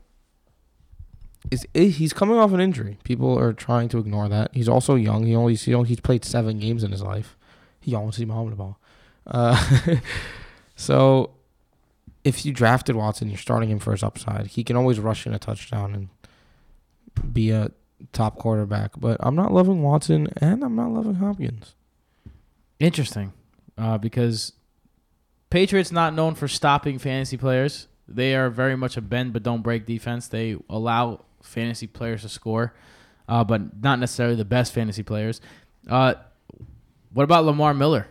[1.50, 2.98] is eh, he's coming off an injury.
[3.04, 4.50] People are trying to ignore that.
[4.52, 5.26] He's also young.
[5.26, 7.37] He only he only, he's played seven games in his life.
[8.12, 8.78] See Muhammad ball.
[9.26, 9.96] Uh,
[10.76, 11.30] so
[12.24, 14.48] if you drafted Watson, you're starting him for his upside.
[14.48, 17.70] He can always rush in a touchdown and be a
[18.12, 18.92] top quarterback.
[18.98, 21.74] But I'm not loving Watson, and I'm not loving Hopkins.
[22.78, 23.32] Interesting,
[23.76, 24.52] uh, because
[25.50, 27.88] Patriots not known for stopping fantasy players.
[28.06, 30.28] They are very much a bend but don't break defense.
[30.28, 32.74] They allow fantasy players to score,
[33.28, 35.40] uh, but not necessarily the best fantasy players.
[35.88, 36.14] Uh,
[37.12, 38.06] what about Lamar Miller?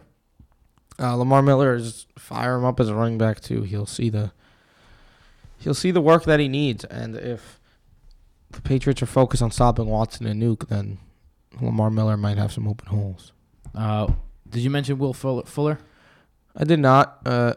[1.00, 3.62] Uh, Lamar Miller is fire him up as a running back too.
[3.62, 4.32] He'll see the
[5.60, 7.60] he'll see the work that he needs, and if
[8.52, 10.98] the Patriots are focused on stopping Watson and Nuke, then
[11.62, 13.32] Lamar Miller might have some open holes.
[13.76, 14.12] Uh,
[14.50, 15.80] did you mention Will Fuller?
[16.56, 17.20] I did not.
[17.26, 17.54] Uh,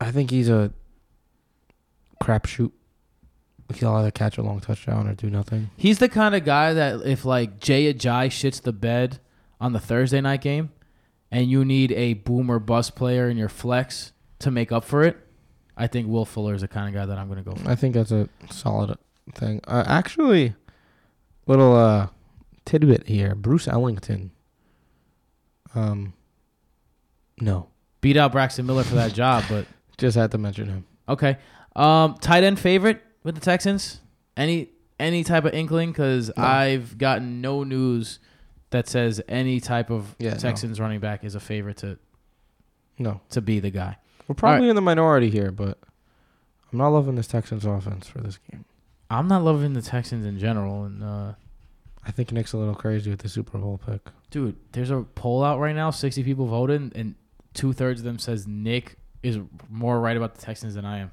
[0.00, 0.72] I think he's a
[2.22, 2.72] crapshoot.
[3.74, 5.70] He'll either catch a long touchdown or do nothing.
[5.76, 9.20] He's the kind of guy that if like Jay Ajayi shits the bed
[9.60, 10.70] on the Thursday night game,
[11.30, 15.16] and you need a boomer bust player in your flex to make up for it,
[15.76, 17.68] I think Will Fuller is the kind of guy that I'm going to go for.
[17.70, 18.96] I think that's a solid
[19.34, 19.60] thing.
[19.66, 20.54] Uh, actually,
[21.46, 22.08] little uh,
[22.64, 24.30] tidbit here: Bruce Ellington.
[25.74, 26.14] Um,
[27.40, 27.68] no,
[28.00, 29.66] Beat out Braxton Miller for that job, but
[29.98, 30.86] just had to mention him.
[31.08, 31.36] okay.
[31.76, 34.00] Um, tight end favorite with the Texans?
[34.36, 35.90] Any any type of inkling?
[35.92, 36.42] Because No.
[36.42, 38.18] I've gotten no news
[38.70, 40.36] that says any type of Yeah, no.
[40.38, 41.98] Texans running back is a favorite to
[42.98, 43.96] No, to be the guy.
[44.26, 45.78] we're probably in the minority here, but
[46.72, 48.64] I'm not loving this Texans offense for this game.
[49.10, 51.32] I'm not loving the Texans in general, and uh,
[52.06, 54.02] I think Nick's a little crazy with the Super Bowl pick.
[54.30, 55.90] Dude, there's a poll out right now.
[55.90, 57.14] Sixty people voted, and
[57.54, 59.38] two thirds of them says Nick is
[59.70, 61.10] more right about the Texans than I am.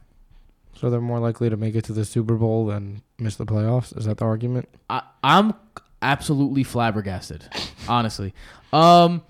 [0.76, 3.98] So they're more likely to make it to the Super Bowl than miss the playoffs.
[3.98, 4.68] Is that the argument?
[4.90, 5.54] I, I'm
[6.02, 7.46] absolutely flabbergasted,
[7.88, 8.34] honestly.
[8.74, 9.24] Um,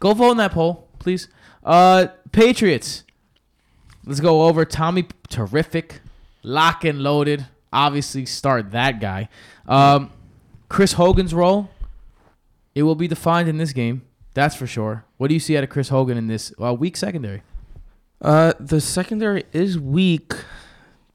[0.00, 1.28] go vote in that poll, please.
[1.64, 3.04] Uh, Patriots.
[4.04, 5.06] Let's go over Tommy.
[5.28, 6.00] Terrific,
[6.42, 7.46] lock and loaded.
[7.72, 9.28] Obviously, start that guy.
[9.66, 10.12] Um,
[10.68, 11.70] Chris Hogan's role.
[12.74, 14.02] It will be defined in this game.
[14.34, 15.04] That's for sure.
[15.16, 17.42] What do you see out of Chris Hogan in this uh, weak secondary?
[18.20, 20.32] Uh, the secondary is weak,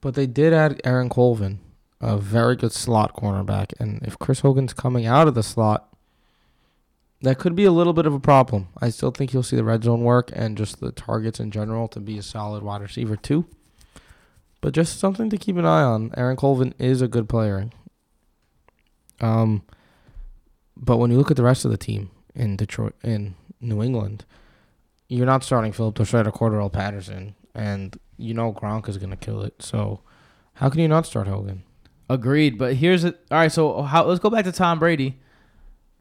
[0.02, 1.60] but they did add Aaron Colvin,
[2.02, 3.74] a very good slot cornerback.
[3.80, 5.88] And if Chris Hogan's coming out of the slot,
[7.22, 8.70] that could be a little bit of a problem.
[8.82, 11.88] I still think you'll see the red zone work and just the targets in general
[11.90, 13.46] to be a solid wide receiver too.
[14.60, 16.12] But just something to keep an eye on.
[16.18, 17.70] Aaron Colvin is a good player.
[19.20, 19.62] Um,
[20.76, 24.26] but when you look at the rest of the team in Detroit, in New England,
[25.08, 29.42] you're not starting Philip Torreira or Cordarrelle Patterson, and you know Gronk is gonna kill
[29.42, 29.62] it.
[29.62, 30.02] So
[30.54, 31.64] how can you not start Hogan?
[32.12, 33.18] Agreed, but here's it.
[33.32, 34.04] All right, so how?
[34.04, 35.18] Let's go back to Tom Brady.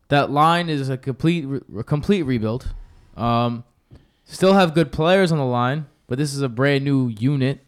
[0.08, 2.74] That line is a complete, re- complete rebuild.
[3.16, 3.62] Um,
[4.24, 7.60] still have good players on the line, but this is a brand new unit.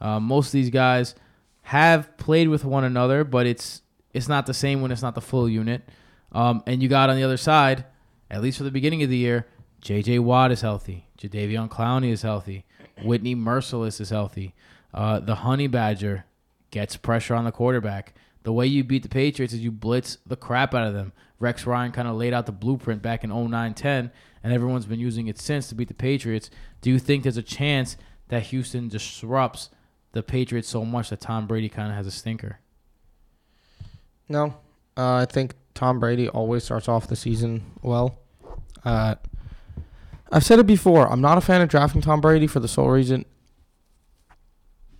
[0.00, 1.14] Uh, most of these guys
[1.62, 3.82] have played with one another, but it's
[4.12, 5.88] it's not the same when it's not the full unit.
[6.32, 7.84] Um, and you got on the other side,
[8.28, 9.46] at least for the beginning of the year,
[9.80, 10.18] J.J.
[10.18, 12.64] Watt is healthy, Jadeveon Clowney is healthy,
[13.04, 14.56] Whitney Mercilus is healthy.
[14.92, 16.24] Uh, the Honey Badger
[16.76, 18.12] gets pressure on the quarterback.
[18.42, 21.14] The way you beat the Patriots is you blitz the crap out of them.
[21.40, 24.10] Rex Ryan kind of laid out the blueprint back in 09 10,
[24.44, 26.50] and everyone's been using it since to beat the Patriots.
[26.82, 27.96] Do you think there's a chance
[28.28, 29.70] that Houston disrupts
[30.12, 32.58] the Patriots so much that Tom Brady kind of has a stinker?
[34.28, 34.54] No,
[34.98, 38.18] uh, I think Tom Brady always starts off the season well.
[38.84, 39.14] Uh,
[40.30, 41.10] I've said it before.
[41.10, 43.24] I'm not a fan of drafting Tom Brady for the sole reason.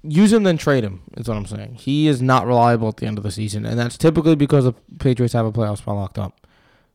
[0.02, 1.74] Use him then trade him is what I'm saying.
[1.74, 4.72] He is not reliable at the end of the season, and that's typically because the
[4.98, 6.46] Patriots have a playoff spot locked up.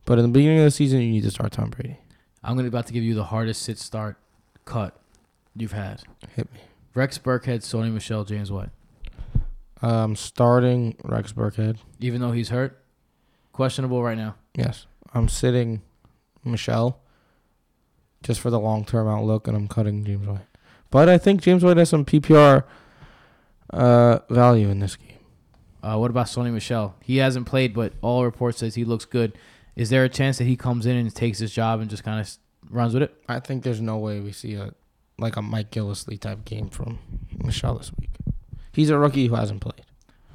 [0.06, 1.97] But in the beginning of the season, you need to start Tom Brady.
[2.43, 4.18] I'm going to be about to give you the hardest sit start
[4.66, 4.97] cut
[5.56, 6.02] you've had.
[6.36, 6.60] Hit me.
[6.93, 8.70] Rex Burkhead, Sony Michel, James White.
[9.82, 11.78] Um, starting Rex Burkhead.
[11.99, 12.84] Even though he's hurt,
[13.52, 14.36] questionable right now.
[14.56, 15.82] Yes, I'm sitting
[16.43, 16.99] Michel
[18.24, 20.45] just for the long term outlook, and I'm cutting James White.
[20.89, 22.64] But I think James White has some PPR
[23.72, 25.07] uh, value in this game.
[25.84, 26.95] Uh, what about Sony Michel?
[27.01, 29.38] He hasn't played, but all reports says he looks good.
[29.76, 32.19] Is there a chance that he comes in and takes his job and just kind
[32.19, 32.38] of
[32.69, 33.15] runs with it?
[33.28, 34.74] I think there's no way we see a
[35.17, 36.99] like a Mike Gillislee type game from
[37.43, 38.09] Michel this week.
[38.74, 39.86] He's a rookie who hasn't played.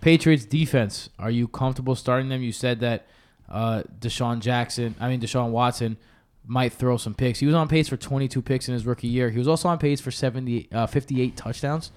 [0.00, 1.10] Patriots defense.
[1.18, 2.42] Are you comfortable starting them?
[2.42, 3.06] You said that
[3.48, 5.96] uh, DeSean Jackson, I mean Deshaun Watson,
[6.46, 7.40] might throw some picks.
[7.40, 9.30] He was on pace for 22 picks in his rookie year.
[9.30, 11.90] He was also on pace for 70, uh, 58 touchdowns.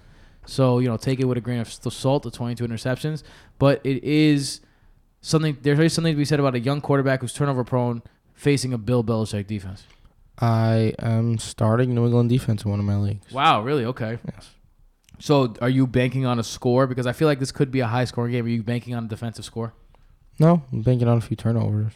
[0.50, 2.24] So you know, take it with a grain of salt.
[2.24, 3.24] The 22 interceptions,
[3.58, 4.62] but it is
[5.22, 5.58] something.
[5.62, 8.02] There's something to be said about a young quarterback who's turnover prone
[8.34, 9.84] facing a Bill Belichick defense.
[10.40, 13.32] I am starting New England defense in one of my leagues.
[13.32, 13.86] Wow, really?
[13.86, 14.20] Okay.
[14.34, 14.50] Yes.
[15.20, 16.88] So are you banking on a score?
[16.88, 18.46] Because I feel like this could be a high scoring game.
[18.46, 19.74] Are you banking on a defensive score?
[20.40, 21.92] No, I'm banking on a few turnovers.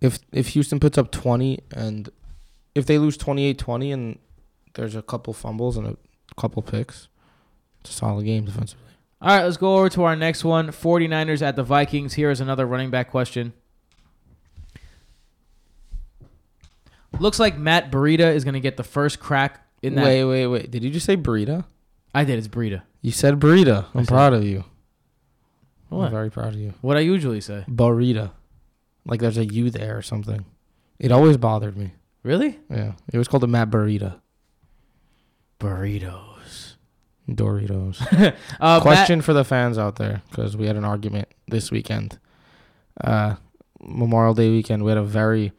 [0.00, 2.08] If if Houston puts up 20 and
[2.74, 4.18] if they lose 28-20 and
[4.74, 5.96] there's a couple fumbles and a
[6.36, 7.08] couple picks,
[7.80, 8.92] it's a solid game defensively.
[9.20, 12.14] All right, let's go over to our next one 49ers at the Vikings.
[12.14, 13.52] Here is another running back question.
[17.20, 20.04] Looks like Matt Burita is going to get the first crack in that.
[20.04, 20.70] Wait, wait, wait.
[20.70, 21.64] Did you just say burrito?
[22.14, 22.38] I did.
[22.38, 22.82] It's Burita.
[23.00, 23.86] You said burrito.
[23.94, 24.64] I'm proud of you.
[25.88, 26.06] What?
[26.06, 26.74] I'm very proud of you.
[26.80, 27.64] What I usually say.
[27.68, 28.30] Burrito.
[29.04, 30.44] Like there's a U there or something.
[30.98, 31.92] It always bothered me.
[32.22, 32.58] Really?
[32.70, 32.92] Yeah.
[33.12, 34.20] It was called a Matt Burrito.
[35.62, 36.74] Burritos.
[37.28, 38.34] Doritos.
[38.60, 42.18] Uh, Question for the fans out there, because we had an argument this weekend.
[43.02, 43.36] Uh,
[43.80, 45.52] Memorial Day weekend, we had a very,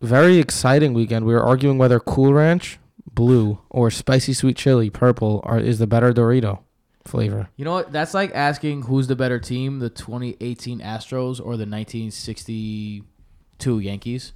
[0.00, 1.26] very exciting weekend.
[1.26, 5.86] We were arguing whether Cool Ranch blue or spicy sweet chili purple are is the
[5.86, 6.60] better Dorito
[7.04, 7.50] flavor.
[7.56, 7.92] You know what?
[7.92, 14.32] That's like asking who's the better team, the 2018 Astros or the 1962 Yankees.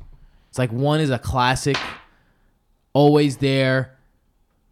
[0.49, 1.77] It's like one is a classic,
[2.93, 3.96] always there,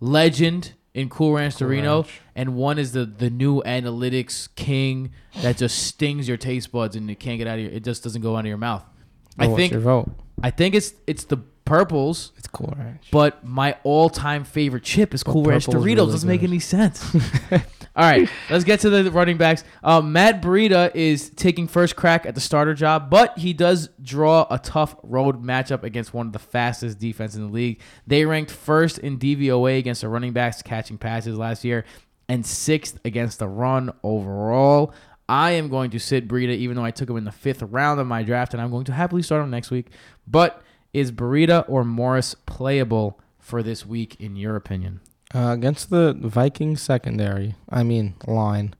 [0.05, 2.21] legend in Cool Ranch Cool Torino, Ranch.
[2.37, 5.11] and one is the the new analytics king
[5.43, 7.73] that just stings your taste buds and you can't get out of your.
[7.73, 8.85] It just doesn't go out of your mouth.
[8.87, 8.93] Oh,
[9.39, 10.11] I Oh, what's think your vote.
[10.43, 12.33] I think it's it's the purples.
[12.37, 13.09] It's Cool Ranch.
[13.11, 15.85] But my all-time favorite chip is Cool Ranch Doritos.
[15.85, 16.51] really Doesn't make good.
[16.51, 17.03] any sense.
[17.97, 19.63] all right, let's get to the running backs.
[19.83, 24.49] Uh, Matt Breida is taking first crack at the starter job, but he does draw
[24.51, 27.81] a tough road matchup against one of the fastest defense in the league.
[28.05, 31.85] They ranked first in DVOA against the running backs catching passes last year,
[32.29, 34.93] and sixth against the run overall.
[35.29, 38.01] I am going to sit Breida, even though I took him in the fifth round
[38.01, 39.87] of my draft, and I'm going to happily start him next week.
[40.27, 40.61] But
[40.93, 45.01] is Burita or Morris playable for this week, in your opinion?
[45.35, 48.75] Uh, against the Vikings secondary, I mean line.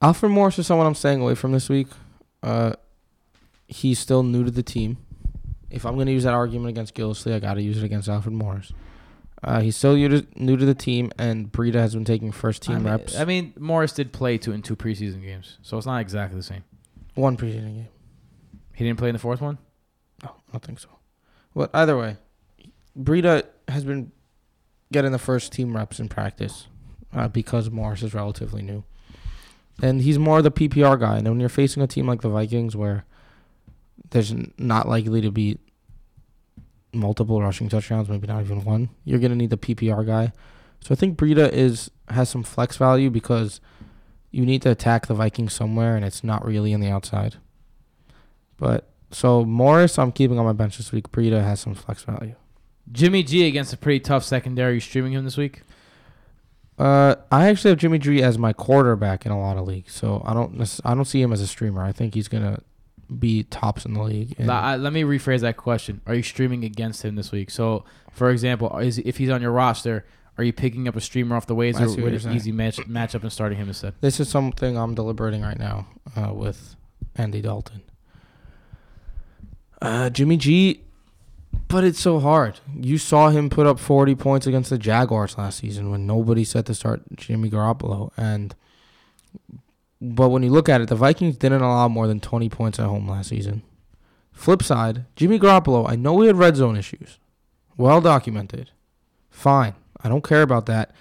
[0.00, 1.88] Alfred Morris is someone I'm staying away from this week.
[2.42, 2.72] Uh,
[3.66, 4.96] he's still new to the team.
[5.70, 8.08] If I'm going to use that argument against Gillislee, I got to use it against
[8.08, 8.72] Alfred Morris.
[9.42, 12.78] Uh, he's still new to, the team, and Breida has been taking first team I
[12.78, 13.16] mean, reps.
[13.16, 16.42] I mean, Morris did play two in two preseason games, so it's not exactly the
[16.42, 16.64] same.
[17.14, 17.88] One preseason game.
[18.74, 19.58] He didn't play in the fourth one.
[20.24, 20.88] No, I don't think so.
[21.54, 22.16] But either way,
[22.98, 24.10] Breida has been
[24.92, 26.66] getting the first team reps in practice
[27.12, 28.84] uh, because Morris is relatively new.
[29.82, 31.18] And he's more the PPR guy.
[31.18, 33.04] And when you're facing a team like the Vikings where
[34.10, 35.58] there's not likely to be
[36.92, 40.32] multiple rushing touchdowns, maybe not even one, you're gonna need the PPR guy.
[40.80, 43.60] So I think Breida is has some flex value because
[44.30, 47.36] you need to attack the Vikings somewhere, and it's not really on the outside.
[48.56, 51.10] But so Morris, I'm keeping on my bench this week.
[51.10, 52.34] Breida has some flex value.
[52.92, 54.74] Jimmy G against a pretty tough secondary.
[54.74, 55.62] You streaming him this week?
[56.78, 60.22] Uh, I actually have Jimmy G as my quarterback in a lot of leagues, so
[60.24, 61.82] I don't I don't see him as a streamer.
[61.82, 62.60] I think he's gonna
[63.18, 64.36] be tops in the league.
[64.48, 66.00] I- let me rephrase that question.
[66.06, 67.50] Are you streaming against him this week?
[67.50, 70.04] So, for example, is if he's on your roster,
[70.36, 72.76] are you picking up a streamer off the I waves or with an easy match
[72.86, 73.94] matchup and starting him instead?
[74.00, 75.86] This is something I'm deliberating right now
[76.16, 76.76] uh, with
[77.16, 77.82] Andy Dalton.
[79.82, 80.82] Uh, Jimmy G,
[81.68, 82.60] but it's so hard.
[82.74, 86.66] You saw him put up 40 points against the Jaguars last season when nobody said
[86.66, 88.10] to start Jimmy Garoppolo.
[88.16, 88.54] And
[90.00, 92.86] but when you look at it, the Vikings didn't allow more than 20 points at
[92.86, 93.62] home last season.
[94.32, 95.88] Flip side, Jimmy Garoppolo.
[95.88, 97.18] I know we had red zone issues,
[97.76, 98.70] well documented.
[99.28, 100.92] Fine, I don't care about that.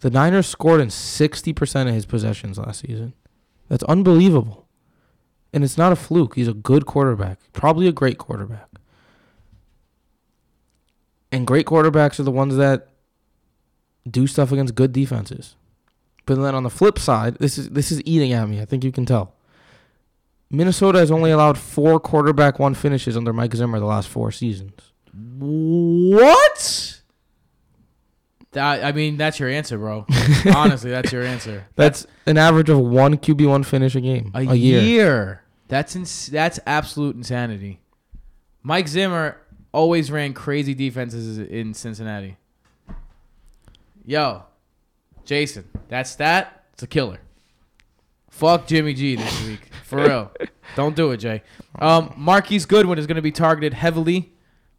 [0.00, 3.12] The Niners scored in 60% of his possessions last season.
[3.68, 4.66] That's unbelievable.
[5.52, 6.36] And it's not a fluke.
[6.36, 8.69] He's a good quarterback, probably a great quarterback.
[11.32, 12.88] And great quarterbacks are the ones that
[14.08, 15.54] do stuff against good defenses.
[16.26, 18.60] But then on the flip side, this is this is eating at me.
[18.60, 19.34] I think you can tell.
[20.50, 24.92] Minnesota has only allowed four quarterback one finishes under Mike Zimmer the last four seasons.
[25.38, 27.00] What?
[28.52, 30.06] That, I mean, that's your answer, bro.
[30.56, 31.66] Honestly, that's your answer.
[31.76, 34.80] That's an average of one QB one finish a game a, a, year.
[34.82, 35.42] year.
[35.68, 37.80] That's ins- that's absolute insanity.
[38.64, 39.36] Mike Zimmer
[39.72, 42.36] always ran crazy defenses in Cincinnati.
[44.04, 44.44] Yo,
[45.24, 46.64] Jason, that's that.
[46.72, 47.20] It's a killer.
[48.30, 50.32] Fuck Jimmy G this week, for real.
[50.76, 51.42] Don't do it, Jay.
[51.78, 54.32] Um, Marquise Goodwin is going to be targeted heavily.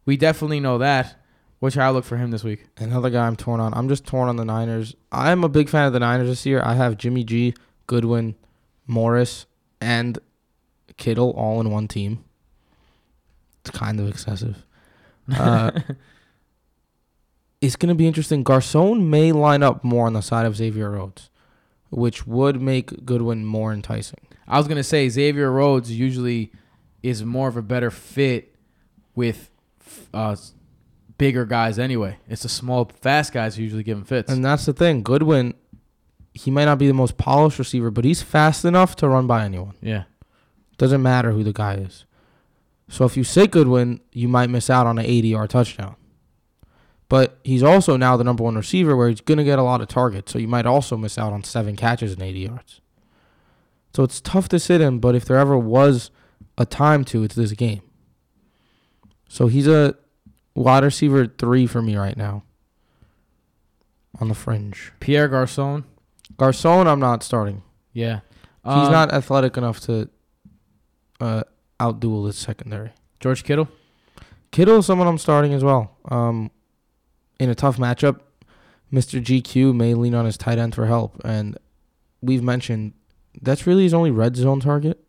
[0.04, 1.16] We definitely know that.
[1.60, 2.66] What's your outlook for him this week?
[2.78, 3.72] Another guy I'm torn on.
[3.74, 4.96] I'm just torn on the Niners.
[5.12, 6.60] I'm a big fan of the Niners this year.
[6.64, 7.54] I have Jimmy G,
[7.86, 8.34] Goodwin,
[8.88, 9.46] Morris,
[9.80, 10.18] and
[10.96, 12.24] Kittle all in one team.
[13.60, 14.64] It's kind of excessive.
[15.38, 15.72] Uh,
[17.60, 18.42] it's going to be interesting.
[18.42, 21.30] Garcon may line up more on the side of Xavier Rhodes,
[21.90, 24.18] which would make Goodwin more enticing.
[24.48, 26.52] I was gonna say Xavier Rhodes usually
[27.02, 28.54] is more of a better fit
[29.14, 29.48] with
[30.12, 30.36] uh,
[31.16, 32.18] bigger guys anyway.
[32.28, 34.30] It's the small, fast guys who usually give him fits.
[34.30, 35.02] And that's the thing.
[35.02, 35.54] Goodwin,
[36.34, 39.44] he might not be the most polished receiver, but he's fast enough to run by
[39.44, 39.74] anyone.
[39.80, 40.04] yeah,
[40.76, 42.04] Doesn't matter who the guy is.
[42.92, 45.96] So if you say Goodwin, you might miss out on an 80 yard touchdown.
[47.08, 49.80] But he's also now the number one receiver where he's going to get a lot
[49.80, 50.30] of targets.
[50.30, 52.80] So you might also miss out on seven catches and 80 yards.
[53.96, 56.10] So it's tough to sit him, but if there ever was
[56.58, 57.80] a time to, it's this game.
[59.28, 59.94] So he's a
[60.54, 62.44] wide receiver three for me right now
[64.20, 64.92] on the fringe.
[65.00, 65.84] Pierre Garcon.
[66.36, 67.62] Garcon, I'm not starting.
[67.94, 68.20] Yeah,
[68.64, 70.08] He's Um, not athletic enough to
[71.20, 71.42] uh,
[71.82, 72.90] outduel his secondary.
[73.20, 73.68] George Kittle.
[74.50, 75.96] Kittle is someone I'm starting as well.
[76.06, 76.50] Um,
[77.40, 78.20] in a tough matchup,
[78.92, 79.22] Mr.
[79.22, 81.56] GQ may lean on his tight end for help, and
[82.20, 82.92] we've mentioned
[83.40, 85.02] that's really his only red zone target.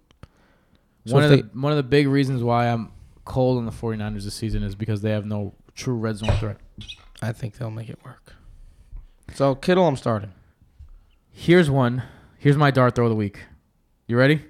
[1.05, 2.89] So one of they- the one of the big reasons why I'm
[3.25, 6.57] cold on the 49ers this season is because they have no true red zone threat.
[7.21, 8.33] I think they'll make it work.
[9.33, 10.31] So Kittle, I'm starting.
[11.31, 12.03] Here's one.
[12.37, 13.39] Here's my dart throw of the week.
[14.07, 14.41] You ready?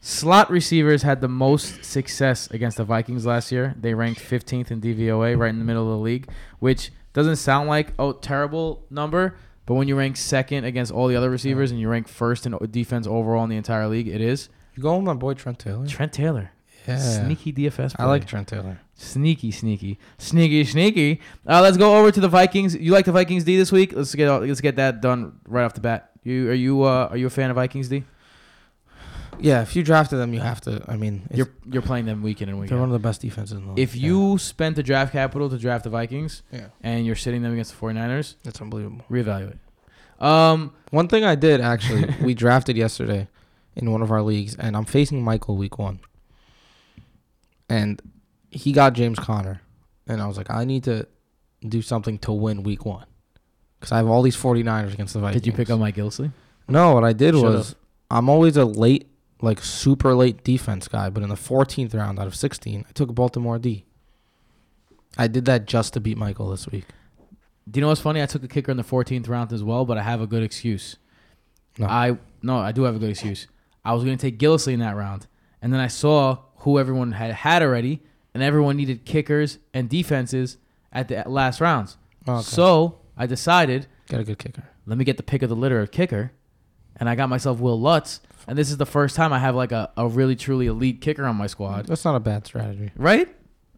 [0.00, 3.74] Slot receivers had the most success against the Vikings last year.
[3.78, 6.28] They ranked 15th in DVOA, right in the middle of the league,
[6.60, 9.36] which doesn't sound like a terrible number,
[9.66, 12.56] but when you rank second against all the other receivers and you rank first in
[12.70, 14.48] defense overall in the entire league, it is.
[14.74, 15.86] You going with my boy Trent Taylor?
[15.86, 16.52] Trent Taylor.
[16.86, 17.96] Yeah, Sneaky DFS.
[17.98, 18.80] I like Trent Taylor.
[18.94, 21.20] Sneaky, sneaky, sneaky, sneaky.
[21.46, 22.74] Uh, let's go over to the Vikings.
[22.74, 23.92] You like the Vikings D this week?
[23.94, 26.12] Let's get let's get that done right off the bat.
[26.22, 28.04] You are you uh, are you a fan of Vikings D?
[29.40, 30.82] Yeah, if you drafted them, you have to.
[30.88, 32.70] I mean, it's, You're you're playing them week in and week out.
[32.70, 33.78] they're one of the best defenses in the league.
[33.78, 37.42] If you spent the draft capital to draft the Vikings yeah, yeah, and you're sitting
[37.42, 39.04] them against the 49ers, it's unbelievable.
[39.10, 39.58] reevaluate.
[40.20, 43.28] Um, One thing I did actually, we drafted yesterday
[43.76, 46.00] in one of our leagues, and I'm facing Michael week one.
[47.68, 48.00] And
[48.50, 49.60] he got James Conner.
[50.06, 51.06] And I was like, I need to
[51.66, 53.04] do something to win week one.
[53.78, 55.42] Because I have all these 49ers against the Vikings.
[55.42, 56.32] did you pick up Mike Gillislee?
[56.66, 57.74] No, what I did Shut was,
[58.10, 59.06] I'm always a late,
[59.40, 61.10] like super late defense guy.
[61.10, 63.84] But in the 14th round out of 16, I took Baltimore D.
[65.16, 66.84] I did that just to beat Michael this week.
[67.70, 68.22] Do you know what's funny?
[68.22, 70.42] I took a kicker in the 14th round as well, but I have a good
[70.42, 70.96] excuse.
[71.78, 71.86] No.
[71.86, 73.46] I no, I do have a good excuse.
[73.84, 75.26] I was going to take Gillislee in that round,
[75.62, 78.02] and then I saw who everyone had had already,
[78.34, 80.56] and everyone needed kickers and defenses
[80.92, 81.96] at the last rounds.
[82.26, 82.42] Oh, okay.
[82.42, 84.64] So I decided, Got a good kicker.
[84.86, 86.32] let me get the pick of the litter of kicker,
[86.96, 88.20] and I got myself Wil Lutz.
[88.48, 91.26] And this is the first time I have like a, a really truly elite kicker
[91.26, 91.86] on my squad.
[91.86, 92.90] That's not a bad strategy.
[92.96, 93.28] Right?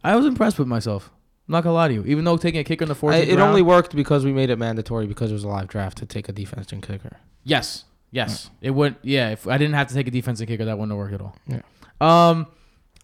[0.04, 1.10] I was impressed with myself.
[1.48, 2.04] I'm not gonna lie to you.
[2.04, 4.48] Even though taking a kicker in the I, it round, only worked because we made
[4.48, 7.16] it mandatory because it was a live draft to take a defensive kicker.
[7.42, 8.94] yes, yes, it would.
[9.02, 11.20] Yeah, if I didn't have to take a defensive kicker, that wouldn't have worked at
[11.20, 11.36] all.
[11.48, 11.62] Yeah.
[12.00, 12.46] Um,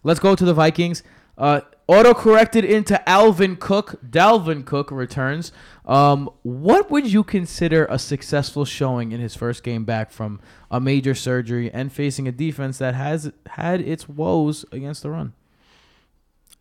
[0.03, 1.03] let's go to the Vikings.
[1.37, 3.99] Uh, auto corrected into Alvin Cook.
[4.07, 5.51] Dalvin Cook returns.
[5.85, 10.79] Um, what would you consider a successful showing in his first game back from a
[10.79, 15.33] major surgery and facing a defense that has had its woes against the run?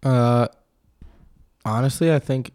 [0.03, 0.47] Uh,
[1.65, 2.53] honestly, I think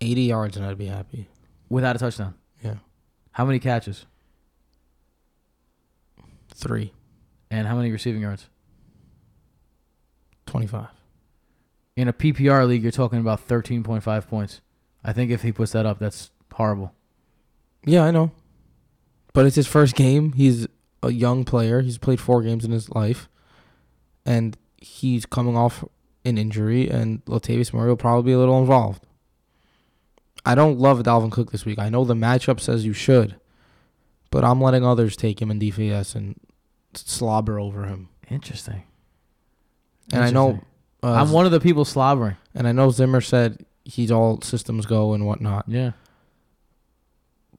[0.00, 1.28] 80 yards and I'd be happy.
[1.68, 2.34] Without a touchdown.
[2.62, 2.76] Yeah.
[3.32, 4.06] How many catches
[6.54, 6.92] Three.
[7.50, 8.48] and how many receiving yards?
[10.46, 10.86] 25.
[11.98, 14.60] In a PPR league, you're talking about 13.5 points.
[15.02, 16.94] I think if he puts that up, that's horrible.
[17.84, 18.30] Yeah, I know.
[19.32, 20.34] But it's his first game.
[20.34, 20.68] He's
[21.02, 21.80] a young player.
[21.80, 23.28] He's played four games in his life.
[24.24, 25.84] And he's coming off
[26.24, 29.04] an injury, and Latavius Murray will probably be a little involved.
[30.46, 31.80] I don't love Dalvin Cook this week.
[31.80, 33.40] I know the matchup says you should,
[34.30, 36.36] but I'm letting others take him in DFS and
[36.94, 38.08] slobber over him.
[38.30, 38.84] Interesting.
[40.12, 40.67] And I know Interesting.
[41.02, 42.36] Uh, I'm one of the people slobbering.
[42.54, 45.64] and I know Zimmer said he's all systems go and whatnot.
[45.68, 45.92] Yeah,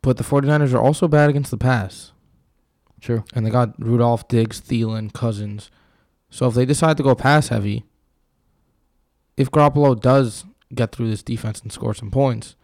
[0.02, 2.12] But the 49ers are also bad against the pass.
[3.02, 3.24] true.
[3.34, 5.72] And they got Rudolph, Diggs, Thielen, Cousins.
[6.30, 7.84] So if they decide to go pass heavy,
[9.38, 10.44] if Garoppolo does
[10.76, 12.56] get through this defense and score some points,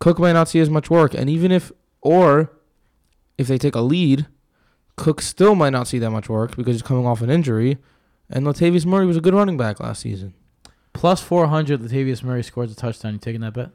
[0.00, 1.14] Cook might not see as much work.
[1.14, 2.52] And even if, or
[3.38, 4.26] if they take a lead,
[4.96, 7.78] Cook still might not see that much work because he's coming off an injury.
[8.30, 10.34] And Latavius Murray was a good running back last season.
[10.92, 13.14] Plus 400, Latavius Murray scores a touchdown.
[13.14, 13.70] You taking that bet?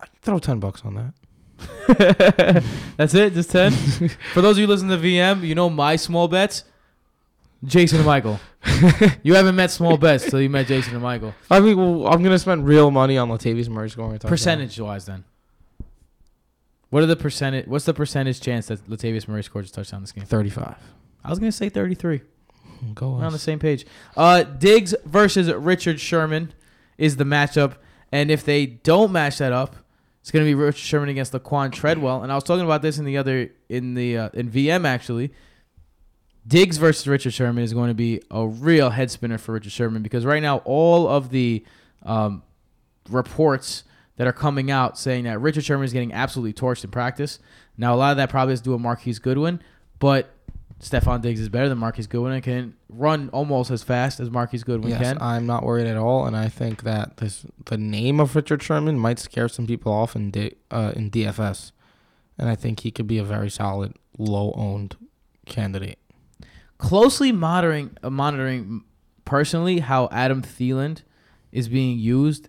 [0.00, 2.64] I'd throw 10 bucks on that.
[2.96, 3.34] That's it?
[3.34, 3.72] Just 10?
[4.32, 6.64] For those of you listening to VM, you know my small bets?
[7.64, 8.38] Jason and Michael.
[9.22, 11.34] you haven't met small bets till you met Jason and Michael.
[11.50, 14.28] I mean, well, I'm going to spend real money on Latavius Murray scoring a touchdown.
[14.28, 15.24] Percentage wise, then.
[16.90, 17.66] What are the percentage?
[17.66, 20.24] What's the percentage chance that Latavius Murray scores a touchdown this game?
[20.24, 20.76] 35.
[21.24, 22.22] I was gonna say 33.
[22.94, 23.86] Go We're on the same page.
[24.16, 26.52] Uh, Diggs versus Richard Sherman
[26.98, 27.76] is the matchup,
[28.12, 29.76] and if they don't match that up,
[30.20, 32.22] it's gonna be Richard Sherman against Laquan Treadwell.
[32.22, 35.32] And I was talking about this in the other in the uh, in VM actually.
[36.46, 40.02] Diggs versus Richard Sherman is going to be a real head spinner for Richard Sherman
[40.02, 41.64] because right now all of the
[42.02, 42.42] um,
[43.08, 43.84] reports
[44.16, 47.38] that are coming out saying that Richard Sherman is getting absolutely torched in practice.
[47.78, 49.60] Now a lot of that probably has to do with Marquise Goodwin,
[49.98, 50.30] but
[50.80, 54.64] Stefon Diggs is better than Marquise Goodwin and can run almost as fast as Marquise
[54.64, 55.18] Goodwin Yes, can.
[55.20, 58.98] I'm not worried at all, and I think that this the name of Richard Sherman
[58.98, 61.72] might scare some people off in D, uh, in DFS,
[62.38, 64.96] and I think he could be a very solid low owned
[65.46, 65.98] candidate.
[66.76, 68.84] Closely monitoring, uh, monitoring
[69.24, 71.02] personally how Adam Thielen
[71.50, 72.48] is being used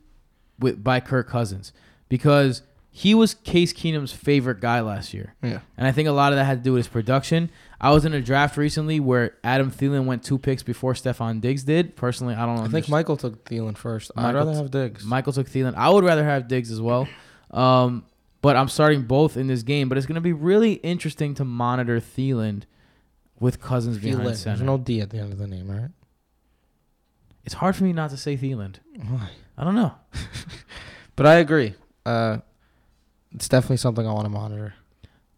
[0.59, 1.71] with by Kirk Cousins
[2.09, 2.63] because
[2.97, 5.35] he was Case Keenum's favorite guy last year.
[5.43, 7.51] Yeah, And I think a lot of that had to do with his production.
[7.81, 11.65] I was in a draft recently where Adam Thielen went two picks before Stefon Diggs
[11.65, 11.97] did.
[11.97, 12.63] Personally, I don't know.
[12.63, 14.11] I think Michael took Thielen first.
[14.15, 15.03] I'd rather have Diggs.
[15.03, 15.75] Michael took Thielen.
[15.75, 17.05] I would rather have Diggs as well.
[17.51, 18.05] Um,
[18.41, 19.89] but I'm starting both in this game.
[19.89, 22.63] But it's going to be really interesting to monitor Thielen
[23.41, 24.55] with Cousins behind center.
[24.57, 25.89] There's no D at the end of the name, right?
[27.43, 28.75] it's hard for me not to say Thielen.
[29.09, 29.29] Why?
[29.57, 29.93] I don't know.
[31.17, 31.73] But I agree.
[32.05, 32.39] Uh,
[33.35, 34.73] it's definitely something I want to monitor.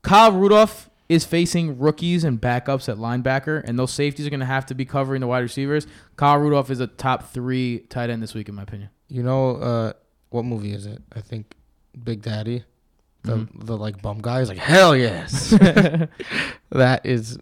[0.04, 4.46] Kyle Rudolph is facing rookies and backups at linebacker, and those safeties are going to
[4.46, 5.88] have to be covering the wide receivers.
[6.18, 8.90] Kyle Rudolph is a top three tight end this week, in my opinion.
[9.10, 9.94] You know, uh,
[10.30, 11.02] what movie is it?
[11.16, 11.56] I think
[12.04, 12.64] Big Daddy,
[13.24, 13.66] the Mhm.
[13.66, 15.50] the like bum guy is like hell yes.
[16.70, 17.38] that is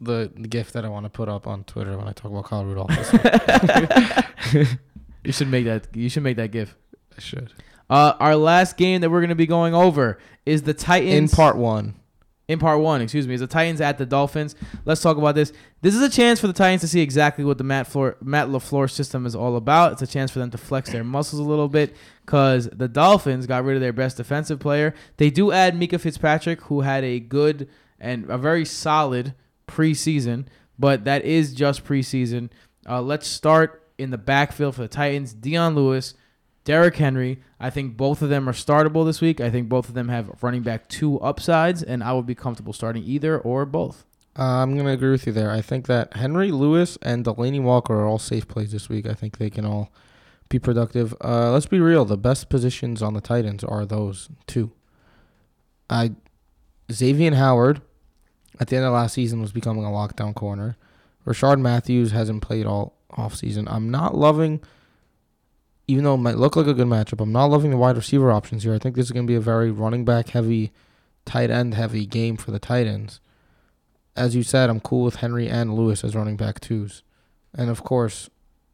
[0.00, 2.44] the, the gift that I want to put up on Twitter when I talk about
[2.44, 2.90] Kyle Rudolph.
[2.94, 3.12] this
[4.54, 4.68] week.
[5.24, 5.88] You should make that.
[5.92, 6.76] You should make that gif.
[7.16, 7.52] I should.
[7.88, 11.36] Uh, our last game that we're going to be going over is the Titans In
[11.36, 11.94] part one,
[12.48, 14.54] in part one, excuse me, is the Titans at the Dolphins.
[14.84, 15.52] Let's talk about this.
[15.82, 18.48] This is a chance for the Titans to see exactly what the Matt Floor, Matt
[18.48, 19.92] Lafleur system is all about.
[19.92, 23.46] It's a chance for them to flex their muscles a little bit because the Dolphins
[23.46, 24.94] got rid of their best defensive player.
[25.16, 27.68] They do add Minkah Fitzpatrick, who had a good
[27.98, 29.34] and a very solid
[29.66, 30.46] preseason,
[30.78, 32.50] but that is just preseason.
[32.88, 35.32] Uh, let's start in the backfield for the Titans.
[35.32, 36.14] Dion Lewis,
[36.66, 37.38] Derrick Henry.
[37.58, 39.40] I think both of them are startable this week.
[39.40, 42.74] I think both of them have running back two upsides, and I would be comfortable
[42.74, 44.04] starting either or both.
[44.38, 45.50] Uh, I'm going to agree with you there.
[45.50, 49.06] I think that Henry Lewis and Delanie Walker are all safe plays this week.
[49.06, 49.90] I think they can all
[50.48, 51.14] be productive.
[51.24, 52.04] Uh, let's be real.
[52.04, 54.72] The best positions on the Titans are those two.
[55.88, 56.12] I
[56.90, 57.80] Xavier Howard
[58.60, 60.76] at the end of last season was becoming a lockdown corner.
[61.24, 63.66] Rishard Matthews hasn't played all offseason.
[63.70, 64.60] I'm not loving,
[65.88, 68.32] even though it might look like a good matchup, I'm not loving the wide receiver
[68.32, 68.74] options here.
[68.74, 70.72] I think this is going to be a very running back heavy,
[71.24, 73.20] tight end heavy game for the Titans.
[74.16, 77.02] As you said, I'm cool with Henry and Lewis as running back twos.
[77.54, 78.30] And of course,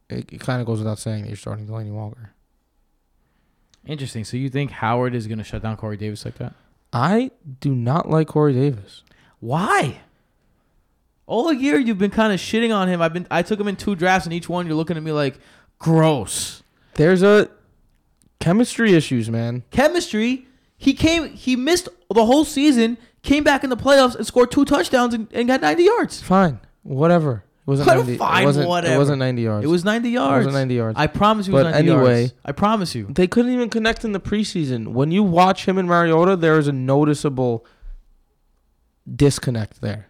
[0.08, 2.32] it, it kind of goes without saying that you're starting Delanie Walker.
[3.84, 4.24] Interesting.
[4.24, 6.54] So you think Howard is going to shut down Corey Davis like that?
[6.92, 9.02] I do not like Corey Davis.
[9.40, 10.00] Why?
[11.26, 13.02] All year you've been kind of shitting on him.
[13.02, 15.12] I've been I took him in two drafts and each one you're looking at me
[15.12, 15.38] like
[15.78, 16.61] gross.
[16.94, 17.48] There's a
[18.40, 19.62] chemistry issues, man.
[19.70, 20.46] Chemistry.
[20.76, 24.64] He came he missed the whole season, came back in the playoffs and scored two
[24.64, 26.20] touchdowns and, and got 90 yards.
[26.22, 27.44] Fine, whatever.
[27.64, 28.16] It wasn't What a 90.
[28.16, 28.94] fine it wasn't, whatever.
[28.94, 29.64] It wasn't 90 yards.
[29.64, 30.46] It was 90 It yards.
[30.46, 30.98] wasn't 90 yards.
[30.98, 32.34] I promise you it was But 90 anyway- yards.
[32.44, 33.06] I promise you.
[33.08, 34.88] They couldn't even connect in the preseason.
[34.88, 37.64] When you watch him and Mariota, there is a noticeable
[39.14, 40.08] disconnect there.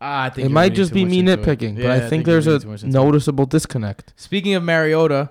[0.00, 1.24] Ah, I think It might just be me it.
[1.26, 3.02] nitpicking, but Yeah, I think you're there's a reading too much into it.
[3.04, 4.12] noticeable disconnect.
[4.16, 5.30] Speaking of Mariota,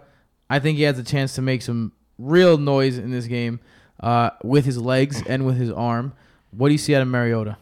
[0.54, 3.60] I think he has a chance to make some real noise in this game
[4.00, 6.14] uh, with his legs and with his arm.
[6.52, 7.58] What do you see out of Mariota?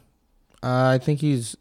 [0.61, 1.55] Uh, I think he's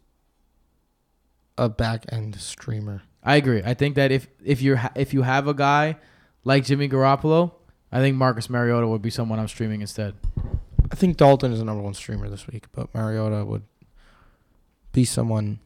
[1.57, 3.03] a back end streamer.
[3.23, 3.61] I agree.
[3.63, 5.95] I think that if if you ha- if you have a guy
[6.43, 7.53] like Jimmy Garoppolo,
[7.93, 10.15] I think Marcus Mariota would be someone I'm streaming instead.
[10.91, 13.63] I think Dalton is the number one streamer this week, but Mariota would
[14.91, 15.59] be someone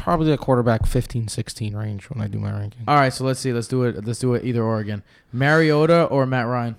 [0.00, 2.82] probably a quarterback 15 16 range when I do my ranking.
[2.88, 3.52] All right, so let's see.
[3.52, 4.04] Let's do it.
[4.04, 5.02] Let's do it either or again.
[5.32, 6.76] Mariota or Matt Ryan.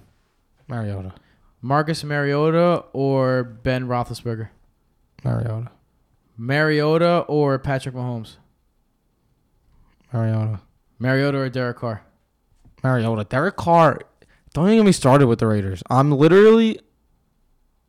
[0.68, 1.14] Mariota.
[1.62, 4.50] Marcus Mariota or Ben Roethlisberger.
[5.24, 5.70] Mariota.
[6.38, 8.38] Mariota or Patrick Mahomes.
[10.12, 10.60] Mariota.
[10.98, 12.04] Mariota or Derek Carr.
[12.84, 13.24] Mariota.
[13.26, 14.02] Derek Carr.
[14.54, 15.84] Don't even get me started with the Raiders.
[15.90, 16.80] I'm literally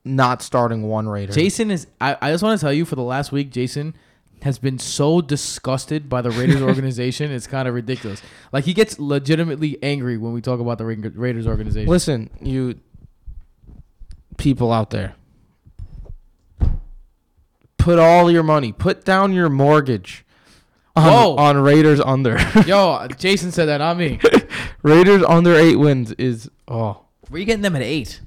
[0.04, 1.32] not starting one Raider.
[1.32, 1.86] Jason is.
[2.00, 3.94] I, I just want to tell you for the last week, Jason
[4.42, 7.30] has been so disgusted by the Raiders organization.
[7.32, 8.20] It's kind of ridiculous.
[8.52, 11.88] Like he gets legitimately angry when we talk about the Ra- Raiders organization.
[11.90, 12.78] Listen, you
[14.36, 15.14] people out there.
[17.78, 20.24] Put all your money, put down your mortgage
[20.94, 21.36] on, Whoa.
[21.36, 22.38] on Raiders under.
[22.66, 24.20] Yo, Jason said that, not me.
[24.82, 28.20] Raiders under eight wins is oh Where you getting them at eight?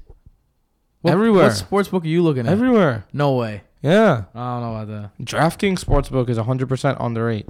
[1.00, 1.44] What, Everywhere.
[1.44, 2.52] What sports book are you looking at?
[2.52, 3.06] everywhere.
[3.12, 3.62] no way.
[3.86, 5.24] Yeah, I don't know about that.
[5.24, 7.46] DraftKings Sportsbook is 100% under eight.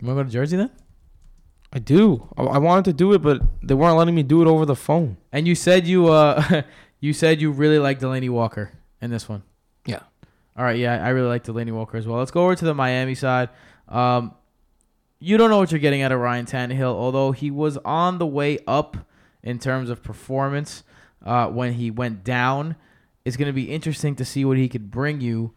[0.00, 0.70] You want to go to Jersey then?
[1.72, 2.28] I do.
[2.36, 4.76] I, I wanted to do it, but they weren't letting me do it over the
[4.76, 5.16] phone.
[5.32, 6.62] And you said you uh
[7.00, 8.70] you said you really like Delanie Walker
[9.02, 9.42] in this one.
[9.84, 10.00] Yeah.
[10.56, 12.18] All right, yeah, I really like Delanie Walker as well.
[12.18, 13.48] Let's go over to the Miami side.
[13.88, 14.32] Um,
[15.18, 18.26] you don't know what you're getting out of Ryan Tannehill, although he was on the
[18.26, 18.96] way up
[19.42, 20.84] in terms of performance
[21.24, 22.76] uh, when he went down.
[23.24, 25.52] It's going to be interesting to see what he could bring you.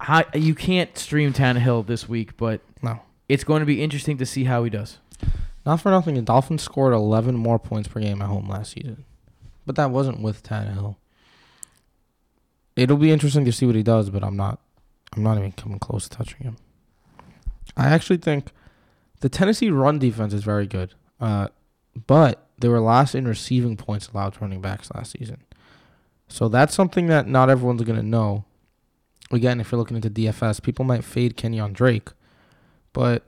[0.00, 3.00] How, you can't stream Tannehill this week, but No.
[3.28, 4.98] it's going to be interesting to see how he does.
[5.66, 9.04] Not for nothing, the Dolphins scored 11 more points per game at home last season.
[9.66, 10.96] But that wasn't with Tannehill.
[12.76, 14.60] It'll be interesting to see what he does, but I'm not
[15.16, 16.56] I'm not even coming close to touching him.
[17.76, 18.52] I actually think
[19.20, 20.94] the Tennessee run defense is very good.
[21.20, 21.48] Uh,
[22.06, 25.38] but they were last in receiving points allowed to running backs last season.
[26.28, 28.44] So that's something that not everyone's going to know.
[29.30, 32.10] Again, if you're looking into DFS, people might fade Kenyon Drake.
[32.92, 33.24] But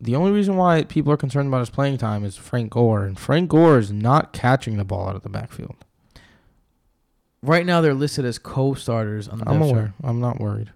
[0.00, 3.18] the only reason why people are concerned about his playing time is Frank Gore, and
[3.18, 5.76] Frank Gore is not catching the ball out of the backfield.
[7.42, 9.70] Right now, they're listed as co-starters on the I'm chart.
[9.70, 9.94] aware.
[10.02, 10.70] I'm not worried.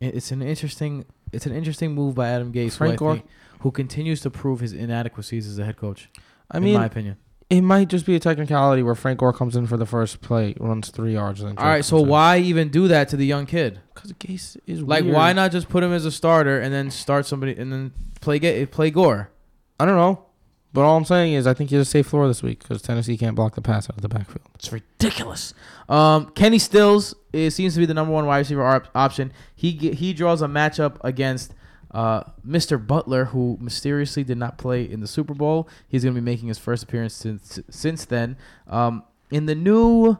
[0.00, 3.26] It's an interesting, it's an interesting move by Adam Gase, who, Frank I Gore- think,
[3.60, 6.08] who continues to prove his inadequacies as a head coach.
[6.50, 7.16] I in mean, my opinion.
[7.50, 10.54] It might just be a technicality where Frank Gore comes in for the first play,
[10.60, 13.44] runs three yards, and then All right, so why even do that to the young
[13.44, 13.80] kid?
[13.94, 15.16] Because Gase is Like, weird.
[15.16, 18.38] why not just put him as a starter and then start somebody and then play
[18.38, 19.30] get play Gore?
[19.78, 20.26] I don't know.
[20.72, 22.80] But all I'm saying is, I think he has a safe floor this week because
[22.80, 24.46] Tennessee can't block the pass out of the backfield.
[24.54, 25.52] It's ridiculous.
[25.88, 29.32] Um, Kenny Stills is, seems to be the number one wide receiver op- option.
[29.56, 31.54] He he draws a matchup against
[31.92, 32.84] uh, Mr.
[32.84, 35.68] Butler, who mysteriously did not play in the Super Bowl.
[35.88, 38.36] He's going to be making his first appearance since since then.
[38.68, 40.16] Um, in the new,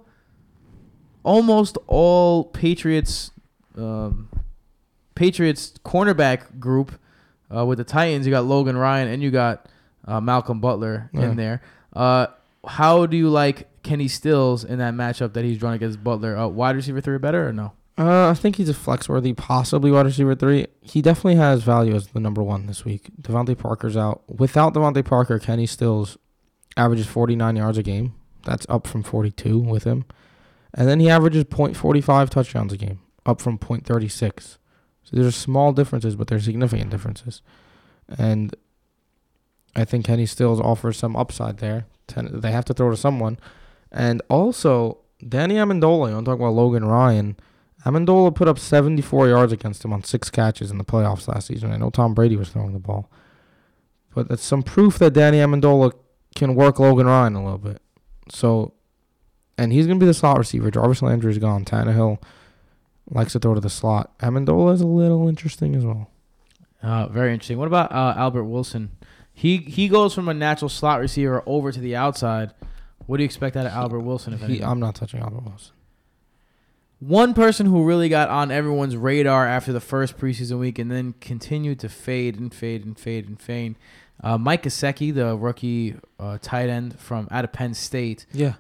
[1.23, 3.31] almost all Patriots,
[3.77, 4.29] um,
[5.15, 6.93] Patriots cornerback group
[7.55, 9.67] uh, with the Titans, you got Logan Ryan and you got
[10.07, 11.31] uh, Malcolm Butler Yeah.
[11.31, 11.63] in there.
[11.93, 12.27] Uh,
[12.67, 16.37] how do you like Kenny Stills in that matchup that he's drawn against Butler?
[16.37, 17.73] Uh, wide receiver three better or no?
[18.01, 20.67] Uh, I think he's a flex worthy, possibly wide receiver three.
[20.81, 23.11] He definitely has value as the number one this week.
[23.21, 24.23] DeVante Parker's out.
[24.27, 26.17] Without Devontae Parker, Kenny Stills
[26.79, 28.15] averages 49 yards a game.
[28.45, 30.07] That's up from 42 with him.
[30.73, 34.57] And then he averages .45 touchdowns a game, up from .36.
[35.05, 37.43] So there's small differences, but there's significant differences.
[38.09, 38.55] And
[39.77, 41.85] I think Kenny Stills offers some upside there.
[42.07, 43.39] Ten- They have to throw to someone.
[43.93, 44.99] And also,
[45.29, 47.37] Danny Amendola, you want to talk about Logan Ryan.
[47.85, 51.73] Amendola put up 74 yards against him on six catches in the playoffs last season.
[51.73, 53.11] I know Tom Brady was throwing the ball.
[54.15, 55.93] But that's some proof that Danny Amendola
[56.35, 57.81] can work Logan Ryan a little bit.
[58.29, 58.75] So,
[59.57, 60.71] and he's going to be the slot receiver.
[60.71, 61.65] Jarvis Landry's gone.
[61.65, 62.21] Tannehill
[63.09, 64.17] likes to throw to the slot.
[64.19, 66.11] Amendola is a little interesting as well.
[66.83, 67.59] Uh, very interesting.
[67.59, 68.91] What about uh, Albert Wilson?
[69.33, 72.53] He he goes from a natural slot receiver over to the outside.
[73.07, 74.35] What do you expect out of Albert Wilson?
[74.35, 74.63] If He.
[74.63, 75.73] I'm not touching Albert Wilson.
[77.01, 81.15] One person who really got on everyone's radar after the first preseason week and then
[81.21, 83.77] continued to fade and fade and fade and fade.
[84.23, 88.27] Uh, Mike Gesicki, the rookie uh, tight end from out of Penn State.
[88.33, 88.55] Yeah.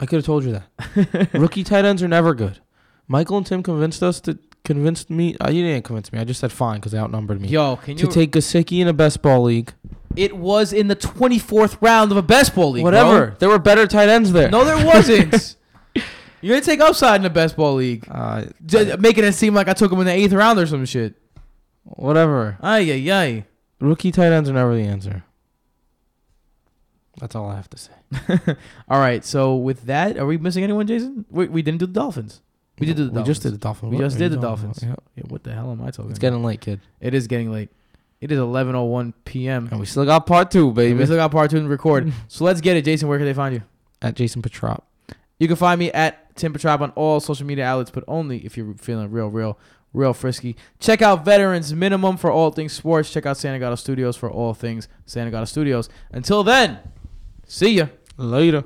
[0.00, 1.28] I could have told you that.
[1.34, 2.60] Rookie tight ends are never good.
[3.06, 5.36] Michael and Tim convinced us to convinced me.
[5.38, 6.18] Uh, you didn't convince me.
[6.18, 7.48] I just said fine because they outnumbered me.
[7.48, 9.74] Yo, can you to take Gesicki in a best ball league.
[10.16, 12.84] it was in the 24th round of a best ball league.
[12.84, 13.26] Whatever.
[13.26, 13.36] bro.
[13.38, 14.48] There were better tight ends there.
[14.50, 15.56] No, there wasn't.
[16.40, 19.68] You're gonna take upside in the best ball league, Uh, J- making it seem like
[19.68, 21.14] I took him in the eighth round or some shit.
[21.84, 22.56] whatever.
[22.62, 23.44] Ay ay ay.
[23.80, 25.24] Rookie tight ends are never the answer.
[27.18, 27.92] That's all I have to say.
[28.88, 29.24] All right.
[29.24, 31.24] So with that, are we missing anyone, Jason?
[31.30, 32.40] We, we didn't do the Dolphins.
[32.78, 33.90] We did do the We just did the Dolphins.
[33.90, 34.82] We What just did the Dolphins.
[34.82, 35.02] about?
[35.16, 36.10] Yeah, what the hell am I talking?
[36.10, 36.20] It's about?
[36.20, 36.80] getting late, kid.
[37.00, 37.68] It is getting late.
[38.22, 39.68] It is 11:01 p.m.
[39.70, 40.98] And we still got part two, And baby.
[40.98, 42.10] we still got part two to record.
[42.28, 43.08] so let's get it, Jason.
[43.08, 43.62] Where can they find you?
[44.00, 44.84] At Jason Petrop.
[45.38, 48.56] You can find me at Tim Petrop on all social media outlets, but only if
[48.56, 49.58] you're feeling real, real,
[49.92, 50.56] real frisky.
[50.78, 53.12] Check out Veterans Minimum for all things sports.
[53.12, 55.88] Check out Santa Gata Studios for all things Santa Gata Studios.
[56.10, 56.78] Until then,
[57.46, 57.86] see ya.
[58.16, 58.64] Later.